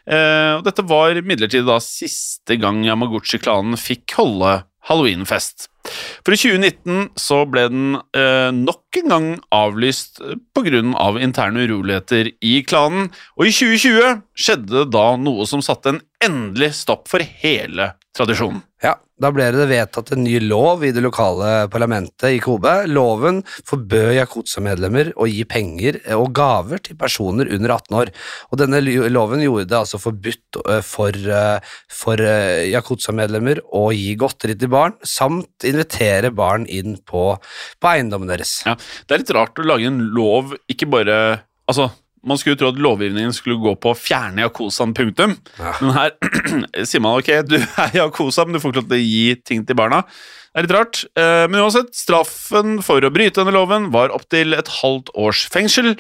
Eh, 0.06 0.54
og 0.58 0.64
dette 0.68 0.86
var 0.90 1.20
midlertidig 1.26 1.68
da 1.68 1.80
siste 1.84 2.58
gang 2.62 2.84
Yamaguchi-klanen 2.88 3.80
fikk 3.80 4.18
holde 4.20 4.62
halloweenfest. 4.90 5.70
For 6.24 6.36
i 6.36 6.40
2019 6.40 7.10
så 7.20 7.42
ble 7.50 7.66
den 7.72 7.98
eh, 8.16 8.50
nok 8.56 9.00
en 9.02 9.14
gang 9.14 9.28
avlyst 9.54 10.22
pga. 10.56 10.84
Av 11.04 11.18
interne 11.20 11.66
uroligheter 11.68 12.30
i 12.42 12.54
klanen, 12.66 13.10
og 13.36 13.50
i 13.50 13.52
2020 13.52 14.22
skjedde 14.40 14.72
det 14.78 14.86
da 14.96 15.08
noe 15.20 15.48
som 15.50 15.62
satte 15.66 15.92
en 15.92 16.00
endelig 16.24 16.72
stopp 16.80 17.10
for 17.12 17.24
hele 17.44 17.92
tradisjonen. 18.16 18.62
Ja, 18.84 18.98
da 19.22 19.30
ble 19.32 19.46
det 19.56 19.70
vedtatt 19.70 20.10
en 20.12 20.26
ny 20.26 20.36
lov 20.44 20.82
i 20.84 20.92
det 20.92 21.02
lokale 21.04 21.70
parlamentet 21.72 22.34
i 22.36 22.40
Kobe. 22.44 22.72
Loven 22.90 23.40
forbød 23.70 24.10
Yakuza-medlemmer 24.18 25.14
å 25.16 25.28
gi 25.30 25.46
penger 25.48 26.02
og 26.18 26.34
gaver 26.36 26.82
til 26.84 26.98
personer 27.00 27.48
under 27.54 27.76
18 27.78 28.00
år. 28.02 28.12
Og 28.52 28.60
denne 28.60 28.82
loven 29.14 29.46
gjorde 29.46 29.70
det 29.72 29.80
altså 29.80 30.02
forbudt 30.02 30.60
eh, 30.66 30.82
for, 30.84 31.16
eh, 31.16 31.76
for 31.94 32.20
eh, 32.20 32.66
Yakuza-medlemmer 32.74 33.64
å 33.72 33.86
gi 33.96 34.18
godteri 34.20 34.58
til 34.60 34.74
barn, 34.74 34.98
samt 35.08 35.70
invitere 35.76 36.32
barn 36.36 36.68
inn 36.72 36.96
på, 37.10 37.26
på 37.82 37.90
eiendommen 37.92 38.30
deres. 38.32 38.60
Ja, 38.68 38.76
Det 39.08 39.16
er 39.18 39.24
litt 39.24 39.34
rart 39.36 39.60
å 39.60 39.66
lage 39.68 39.90
en 39.90 40.00
lov, 40.16 40.56
ikke 40.72 40.90
bare 40.94 41.18
Altså, 41.70 41.86
man 42.28 42.38
skulle 42.40 42.58
tro 42.60 42.70
at 42.74 42.80
lovgivningen 42.80 43.32
skulle 43.36 43.56
gå 43.64 43.72
på 43.80 43.92
å 43.94 43.98
fjerne 43.98 44.44
Yakuzaen, 44.46 44.92
punktum. 44.96 45.34
Ja. 45.60 45.72
Men 45.80 45.94
her 45.96 46.14
sier 46.90 47.04
man 47.04 47.18
ok, 47.20 47.30
du 47.48 47.56
er 47.60 47.94
Yakuza, 47.98 48.44
men 48.48 48.56
du 48.58 48.62
får 48.64 48.74
ikke 48.74 48.82
lov 48.82 48.90
til 48.92 49.00
å 49.00 49.04
gi 49.08 49.36
ting 49.48 49.64
til 49.68 49.78
barna. 49.80 50.02
Det 50.54 50.60
er 50.62 50.68
litt 50.68 50.76
rart. 50.76 51.00
Eh, 51.18 51.46
Men 51.50 51.64
uansett, 51.64 51.96
straffen 51.98 52.78
for 52.86 53.04
å 53.04 53.12
bryte 53.16 53.40
denne 53.42 53.56
loven 53.56 53.88
var 53.96 54.12
opptil 54.16 54.54
et 54.60 54.70
halvt 54.82 55.10
års 55.20 55.46
fengsel, 55.56 55.96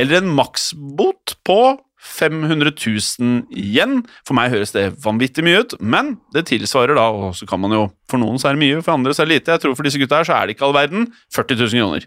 eller 0.00 0.22
en 0.22 0.32
maksbot 0.34 1.36
på 1.46 1.58
500 2.02 2.72
000 2.74 3.44
igjen. 3.54 4.00
For 4.26 4.36
meg 4.36 4.52
høres 4.52 4.74
det 4.74 4.88
vanvittig 5.04 5.44
mye 5.46 5.62
ut, 5.62 5.76
men 5.78 6.16
det 6.34 6.48
tilsvarer 6.50 6.98
da, 6.98 7.06
og 7.14 7.36
så 7.38 7.46
kan 7.48 7.62
man 7.62 7.74
jo 7.76 7.88
For 8.12 8.20
noen 8.20 8.36
så 8.36 8.50
er 8.50 8.58
det 8.58 8.60
mye, 8.60 8.80
for 8.84 8.92
andre 8.92 9.14
så 9.16 9.22
er 9.22 9.28
det 9.30 9.36
lite. 9.38 9.54
Jeg 9.54 9.62
tror 9.62 9.76
for 9.78 9.86
disse 9.88 9.96
gutta 9.96 10.18
her 10.18 10.26
så 10.28 10.34
er 10.36 10.44
det 10.44 10.52
ikke 10.52 10.66
all 10.66 10.74
verden. 10.76 11.06
40 11.32 11.62
000 11.62 11.80
kroner. 11.80 12.04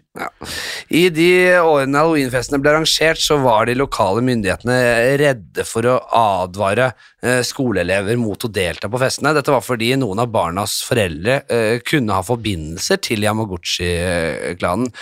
I 0.94 1.00
de 1.10 1.30
årene 1.58 1.98
halloweenfestene 1.98 2.60
ble 2.62 2.70
arrangert, 2.70 3.18
så 3.18 3.40
var 3.42 3.66
de 3.66 3.74
lokale 3.74 4.22
myndighetene 4.22 4.76
redde 5.18 5.66
for 5.66 5.88
å 5.90 5.96
advare 6.14 6.92
eh, 7.26 7.40
skoleelever 7.42 8.20
mot 8.22 8.38
å 8.38 8.52
delta 8.54 8.86
på 8.92 9.02
festene. 9.02 9.34
Dette 9.34 9.50
var 9.50 9.66
fordi 9.66 9.96
noen 9.98 10.22
av 10.22 10.30
barnas 10.30 10.78
foreldre 10.86 11.40
eh, 11.50 11.82
kunne 11.82 12.14
ha 12.14 12.22
forbindelser 12.22 13.02
til 13.02 13.26
Yamaguchi-klanen. 13.26 14.94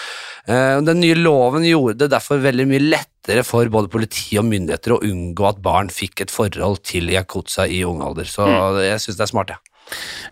Eh, 0.49 0.79
den 0.89 1.05
nye 1.05 1.21
loven 1.21 1.69
gjorde 1.69 2.07
det 2.07 2.15
derfor 2.17 2.41
veldig 2.49 2.71
mye 2.73 2.87
lettere 2.87 3.14
for 3.47 3.69
både 3.73 3.89
politi 3.93 4.37
og 4.41 4.49
myndigheter 4.49 4.97
å 4.97 5.03
unngå 5.05 5.47
at 5.49 5.63
barn 5.65 5.93
fikk 5.93 6.27
et 6.27 6.35
forhold 6.35 6.83
til 6.85 7.09
Yakuza 7.13 7.65
i 7.67 7.81
ung 7.89 8.03
alder. 8.05 8.29
Så 8.29 8.49
jeg 8.85 9.01
syns 9.01 9.21
det 9.21 9.25
er 9.25 9.33
smart, 9.33 9.55
jeg. 9.55 9.61
Ja. 9.63 9.75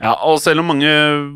Ja, 0.01 0.15
og 0.27 0.41
selv 0.43 0.63
om 0.63 0.71
mange 0.73 0.91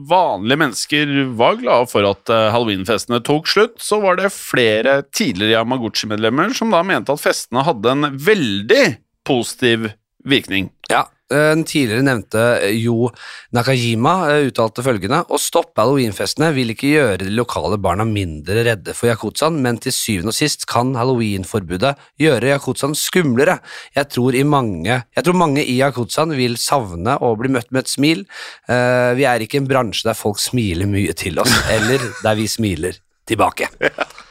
vanlige 0.08 0.60
mennesker 0.60 1.12
var 1.38 1.58
glade 1.60 1.88
for 1.90 2.06
at 2.08 2.32
eh, 2.32 2.48
halloweenfestene 2.54 3.20
tok 3.24 3.50
slutt, 3.50 3.76
så 3.82 4.00
var 4.02 4.18
det 4.18 4.32
flere 4.34 5.00
tidligere 5.14 5.60
Yamaguchi-medlemmer 5.60 6.54
som 6.56 6.72
da 6.74 6.82
mente 6.86 7.14
at 7.14 7.22
festene 7.22 7.64
hadde 7.66 7.92
en 7.92 8.08
veldig 8.26 8.84
positiv 9.26 9.90
virkning. 10.26 10.70
Ja, 10.90 11.04
eh, 11.30 11.52
den 11.54 11.64
tidligere 11.66 12.04
nevnte 12.06 12.42
Jo 12.76 13.08
Nakajima 13.56 14.12
eh, 14.30 14.44
uttalte 14.46 14.84
følgende 14.86 15.22
Å 15.26 15.38
stoppe 15.40 15.82
halloweenfestene 15.82 16.52
vil 16.54 16.70
ikke 16.74 16.92
gjøre 16.92 17.16
de 17.24 17.32
lokale 17.34 17.78
barna 17.82 18.06
mindre 18.06 18.62
redde 18.68 18.94
for 18.94 19.10
Yakuzaen, 19.10 19.58
men 19.64 19.80
til 19.82 19.94
syvende 19.94 20.34
og 20.34 20.38
sist 20.38 20.68
kan 20.70 20.94
halloweenforbudet 20.98 21.94
gjøre 22.22 22.52
Yakuzaen 22.52 22.94
skumlere. 22.98 23.58
Jeg 23.96 24.10
tror, 24.14 24.36
i 24.38 24.44
mange, 24.46 25.00
jeg 25.02 25.26
tror 25.26 25.38
mange 25.38 25.64
i 25.64 25.78
Yakuzaen 25.80 26.36
vil 26.38 26.58
savne 26.60 27.18
å 27.18 27.32
bli 27.38 27.50
møtt 27.56 27.72
med 27.74 27.86
et 27.86 27.94
smil. 27.96 28.26
Eh, 28.68 29.14
Vi 29.18 29.26
er 29.26 29.42
ikke 29.42 29.62
en 29.62 29.70
bransje 29.70 30.06
der 30.06 30.18
folk 30.18 30.38
smiler 30.42 30.86
mye 30.90 31.16
til 31.16 31.38
oss, 31.42 31.54
eller 31.76 32.02
der 32.22 32.38
vi 32.38 32.46
smiler 32.50 33.02
tilbake. 33.26 33.70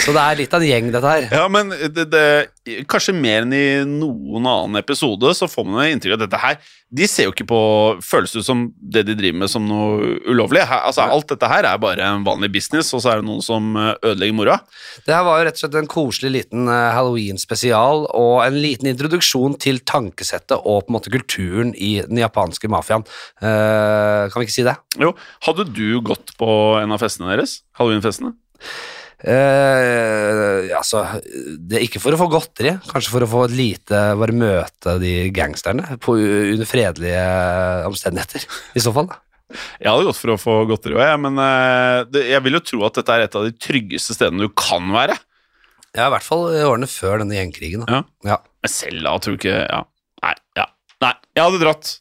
Så 0.00 0.14
det 0.16 0.20
er 0.22 0.38
litt 0.38 0.54
av 0.56 0.62
en 0.62 0.68
gjeng, 0.68 0.88
dette 0.94 1.12
her. 1.12 1.26
Ja, 1.28 1.46
men 1.52 1.70
det, 1.92 2.06
det, 2.08 2.24
kanskje 2.88 3.12
mer 3.16 3.44
enn 3.44 3.52
i 3.54 3.64
noen 3.84 4.46
annen 4.48 4.80
episode 4.80 5.32
så 5.36 5.48
får 5.50 5.66
man 5.68 5.90
inntrykk 5.90 6.16
av 6.16 6.22
dette 6.22 6.40
her 6.40 6.58
De 6.90 7.06
ser 7.08 7.28
jo 7.28 7.34
ikke 7.34 7.46
på 7.50 7.60
Føles 8.04 8.32
ut 8.34 8.46
som 8.46 8.64
det 8.80 9.04
de 9.08 9.16
driver 9.18 9.42
med 9.42 9.52
som 9.52 9.66
noe 9.68 10.16
ulovlig? 10.26 10.62
Her, 10.66 10.86
altså, 10.88 11.04
alt 11.04 11.28
dette 11.30 11.50
her 11.50 11.68
er 11.68 11.80
bare 11.82 12.06
en 12.06 12.24
vanlig 12.26 12.50
business, 12.56 12.92
og 12.96 13.04
så 13.04 13.12
er 13.12 13.20
det 13.20 13.28
noen 13.28 13.44
som 13.44 13.74
eh, 13.78 13.92
ødelegger 14.10 14.36
moroa. 14.38 14.58
Det 15.06 15.14
her 15.14 15.24
var 15.26 15.40
jo 15.40 15.48
rett 15.48 15.58
og 15.58 15.64
slett 15.64 15.78
en 15.80 15.90
koselig 15.90 16.32
liten 16.34 16.70
eh, 16.70 16.90
Halloween-spesial 16.96 18.06
og 18.08 18.36
en 18.46 18.60
liten 18.60 18.90
introduksjon 18.90 19.58
til 19.62 19.82
tankesettet 19.86 20.56
og 20.58 20.86
på 20.86 20.90
en 20.90 20.98
måte 20.98 21.12
kulturen 21.12 21.74
i 21.76 21.98
den 22.06 22.22
japanske 22.22 22.70
mafiaen. 22.72 23.04
Eh, 23.40 24.30
kan 24.30 24.40
vi 24.40 24.48
ikke 24.48 24.58
si 24.60 24.66
det? 24.66 24.78
Jo, 25.00 25.12
hadde 25.46 25.68
du 25.70 26.00
gått 26.04 26.34
på 26.40 26.54
en 26.80 26.96
av 26.96 27.02
festene 27.04 27.34
deres? 27.34 27.60
Halloweenfestene? 27.78 28.34
Eh, 29.20 30.70
altså, 30.76 31.02
det 31.60 31.78
er 31.78 31.84
ikke 31.86 32.00
for 32.02 32.16
å 32.16 32.20
få 32.20 32.28
godteri, 32.32 32.72
kanskje 32.88 33.12
for 33.12 33.24
å 33.26 33.28
få 33.30 33.42
et 33.48 33.56
lite 33.58 33.98
Bare 34.20 34.32
møte 34.36 34.94
de 35.02 35.10
gangsterne 35.36 35.98
på, 36.00 36.14
under 36.54 36.68
fredelige 36.68 37.24
omstendigheter, 37.90 38.46
i 38.76 38.82
så 38.84 38.92
fall. 38.96 39.10
da. 39.12 39.18
Jeg 39.82 39.90
hadde 39.90 40.06
gått 40.06 40.20
for 40.20 40.32
å 40.34 40.38
få 40.40 40.54
godteri 40.70 40.94
òg, 40.96 41.02
jeg, 41.04 41.20
men 41.26 41.40
eh, 41.42 41.98
det, 42.14 42.22
jeg 42.30 42.44
vil 42.46 42.56
jo 42.58 42.62
tro 42.70 42.84
at 42.88 43.00
dette 43.00 43.16
er 43.18 43.26
et 43.26 43.36
av 43.40 43.48
de 43.48 43.54
tryggeste 43.60 44.16
stedene 44.16 44.46
du 44.46 44.52
kan 44.56 44.86
være. 44.94 45.16
Ja, 45.90 46.06
i 46.06 46.12
hvert 46.14 46.22
fall 46.26 46.44
i 46.54 46.62
årene 46.62 46.86
før 46.86 47.18
denne 47.24 47.34
gjengkrigen. 47.34 47.82
Ja. 47.90 48.04
Ja. 48.28 48.36
Men 48.62 48.70
selv 48.70 49.02
da 49.08 49.16
tror 49.18 49.34
du 49.36 49.40
ikke 49.42 49.56
Ja. 49.66 49.80
Nei, 50.22 50.34
ja. 50.60 50.66
Nei, 51.00 51.14
jeg 51.34 51.42
hadde 51.46 51.60
dratt. 51.64 51.92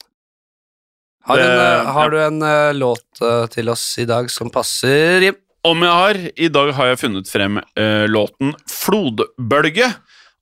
Har, 1.30 1.38
du 1.40 1.44
en, 1.46 1.58
Det- 1.58 1.94
har 1.96 2.10
du 2.14 2.18
en 2.22 2.42
eh, 2.44 2.72
låt 2.76 3.22
eh, 3.26 3.46
til 3.54 3.70
oss 3.72 3.84
i 4.02 4.06
dag 4.10 4.30
som 4.34 4.50
passer, 4.54 5.24
Jim? 5.28 5.38
Om 5.68 5.84
jeg 5.84 5.92
har 5.92 6.20
I 6.40 6.48
dag 6.56 6.72
har 6.78 6.94
jeg 6.94 7.02
funnet 7.02 7.28
frem 7.32 7.60
eh, 7.60 8.06
låten 8.08 8.54
'Flodbølge' 8.64 9.92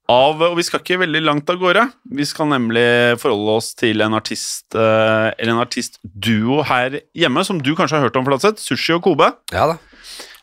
av 0.08 0.44
Og 0.46 0.54
vi 0.60 0.64
skal 0.64 0.80
ikke 0.80 1.02
veldig 1.02 1.22
langt 1.26 1.50
av 1.52 1.58
gårde. 1.60 1.84
Vi 2.16 2.24
skal 2.28 2.48
nemlig 2.54 3.18
forholde 3.20 3.58
oss 3.60 3.74
til 3.76 4.06
en 4.06 4.16
artist 4.16 4.78
eh, 4.78 5.34
Eller 5.34 5.56
en 5.56 5.64
artistduo 5.64 6.62
her 6.70 7.02
hjemme 7.18 7.44
som 7.48 7.60
du 7.60 7.74
kanskje 7.76 7.98
har 7.98 8.08
hørt 8.08 8.20
om, 8.20 8.28
Flatseth. 8.30 8.62
Sushi 8.62 8.96
og 8.96 9.04
Kobe. 9.10 9.32
Ja 9.52 9.74
da. 9.74 9.78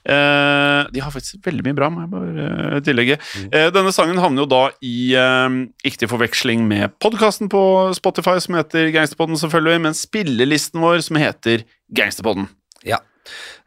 Eh, 0.05 0.81
de 0.93 1.01
har 1.01 1.15
faktisk 1.15 1.47
veldig 1.47 1.65
mye 1.65 1.77
bra, 1.79 1.87
må 1.89 2.03
jeg 2.03 2.11
bare 2.13 2.49
eh, 2.75 2.83
tillegge. 2.85 3.17
Eh, 3.47 3.71
denne 3.73 3.95
sangen 3.95 4.21
havner 4.21 4.45
jo 4.45 4.51
da 4.51 4.67
i 4.85 5.15
eh, 5.17 5.57
Ikke 5.87 6.03
til 6.03 6.11
forveksling 6.13 6.67
med 6.69 6.99
podkasten 7.01 7.49
på 7.49 7.63
Spotify 7.97 8.37
som 8.43 8.59
heter 8.59 8.91
Gangsterpodden, 8.93 9.39
selvfølgelig, 9.41 9.87
men 9.87 9.97
spillelisten 9.97 10.85
vår 10.85 11.01
som 11.07 11.23
heter 11.23 11.65
Gangsterpodden. 11.95 12.51
Ja. 12.85 13.01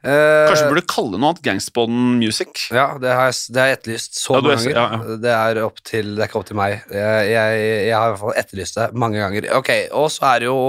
Eh, 0.06 0.48
Kanskje 0.48 0.68
burde 0.70 0.70
burde 0.70 0.86
kalle 0.88 1.18
noe 1.18 1.32
annet 1.34 1.42
gangsterbond 1.44 2.20
Music? 2.22 2.68
Ja, 2.72 2.98
det 3.02 3.10
har 3.10 3.32
jeg, 3.32 3.38
etterlyst 3.74 4.20
så 4.22 4.36
Ja, 4.38 4.42
mange 4.42 4.54
er- 4.70 4.74
ganger. 4.78 5.08
ja, 5.10 5.16
Det, 5.18 5.32
er 5.34 5.62
til, 5.84 6.12
det 6.16 6.24
er 6.24 6.28
ikke 6.30 6.40
opp 6.40 6.46
til 6.52 6.56
meg. 6.60 6.76
Jeg, 6.92 7.32
jeg, 7.32 7.64
jeg 7.88 7.96
har 7.98 8.08
i 8.08 8.12
hvert 8.14 8.20
fall 8.22 8.38
etterlyst 8.44 8.76
det 8.78 8.94
mange 8.94 9.18
ganger. 9.24 9.50
Ok, 9.58 9.72
Og 9.98 10.12
så 10.14 10.30
er 10.36 10.40
det 10.40 10.46
jo 10.52 10.60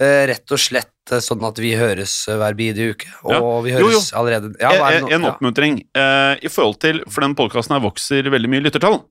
eh, 0.00 0.26
rett 0.32 0.54
og 0.56 0.58
slett 0.62 1.12
eh, 1.12 1.20
sånn 1.24 1.44
at 1.44 1.58
vi 1.62 1.74
høres 1.76 2.16
eh, 2.28 2.38
hver 2.40 2.56
bidige 2.58 2.94
uke. 2.96 3.12
Og 3.24 3.32
Ja. 3.36 3.42
vi 3.66 3.70
Jo, 3.76 3.84
høres 3.92 4.12
allerede 4.14 4.54
ja, 4.60 4.72
hva 4.72 4.90
er 4.92 5.00
det 5.04 5.12
en, 5.18 5.28
oppmuntring. 5.28 5.78
eh, 5.94 6.34
I 6.42 6.48
forhold 6.48 6.80
til, 6.80 7.02
For 7.08 7.20
den 7.20 7.34
podkasten 7.38 7.76
her 7.76 7.84
vokser 7.84 8.22
veldig 8.32 8.48
mye 8.48 8.64
lyttertall. 8.64 9.02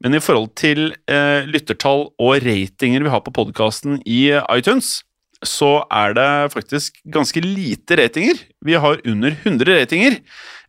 Men 0.00 0.14
i 0.14 0.20
forhold 0.22 0.54
til 0.54 0.94
eh, 1.10 1.42
lyttertall 1.50 2.12
og 2.22 2.36
ratinger 2.44 3.02
vi 3.02 3.10
har 3.10 3.20
på 3.26 3.32
podkasten 3.34 3.98
i 4.06 4.30
eh, 4.30 4.44
iTunes, 4.56 5.02
så 5.46 5.84
er 5.94 6.14
det 6.18 6.30
faktisk 6.54 6.96
ganske 7.14 7.40
lite 7.44 7.98
ratinger. 8.00 8.40
Vi 8.64 8.74
har 8.74 9.02
under 9.06 9.34
100 9.44 9.80
ratinger. 9.80 10.18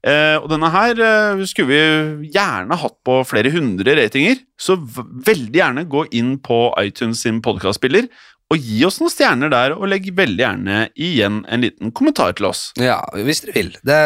Eh, 0.06 0.38
og 0.40 0.48
denne 0.52 0.70
her 0.72 1.00
eh, 1.04 1.42
skulle 1.50 1.72
vi 1.74 2.30
gjerne 2.36 2.78
hatt 2.80 2.96
på 3.06 3.18
flere 3.28 3.52
hundre 3.52 3.98
ratinger. 3.98 4.38
Så 4.60 4.78
veldig 4.80 5.58
gjerne 5.58 5.88
gå 5.90 6.06
inn 6.16 6.36
på 6.44 6.68
iTunes 6.84 7.26
sin 7.26 7.42
podkastspiller 7.44 8.08
og 8.50 8.58
gi 8.66 8.80
oss 8.88 8.98
noen 8.98 9.12
stjerner 9.14 9.52
der, 9.54 9.76
og 9.78 9.86
legg 9.92 10.08
veldig 10.18 10.42
gjerne 10.42 10.78
igjen 10.98 11.44
en 11.46 11.62
liten 11.62 11.92
kommentar 11.94 12.34
til 12.38 12.48
oss. 12.50 12.64
Ja, 12.82 12.98
hvis 13.14 13.44
dere 13.46 13.54
vil. 13.60 13.70
Det, 13.86 14.00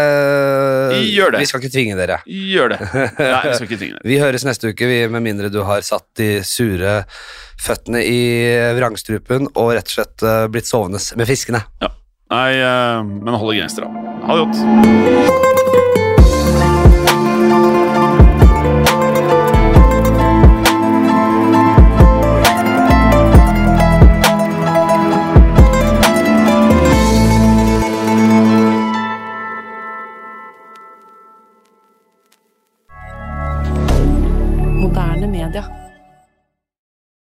Gjør 1.13 1.31
det. 1.35 1.43
Vi 1.45 1.47
skal 1.47 1.63
ikke 1.63 1.71
tvinge 1.77 1.95
dere. 1.99 2.19
Gjør 2.27 2.73
det. 2.75 2.79
Nei, 2.91 3.39
vi 3.47 3.55
skal 3.55 3.69
ikke 3.69 3.79
tvinge 3.79 3.95
dere. 4.01 4.05
Vi 4.11 4.19
høres 4.19 4.43
neste 4.47 4.73
uke, 4.73 4.89
vi, 4.91 4.99
med 5.15 5.23
mindre 5.23 5.51
du 5.53 5.61
har 5.63 5.85
satt 5.87 6.09
de 6.19 6.29
sure 6.47 6.99
føttene 7.63 8.03
i 8.03 8.21
vrangstrupen 8.75 9.47
og 9.53 9.75
rett 9.77 9.87
og 9.87 9.95
slett 9.95 10.27
eh, 10.27 10.45
blitt 10.51 10.67
sovende 10.67 10.99
med 11.15 11.29
fiskene. 11.29 11.63
Ja. 11.79 11.93
Nei, 12.33 12.47
eh, 12.59 12.99
men 13.23 13.39
hold 13.39 13.55
grenser, 13.55 13.87
da. 13.87 14.15
Ha 14.27 14.39
det 14.39 14.47
godt. 14.49 16.02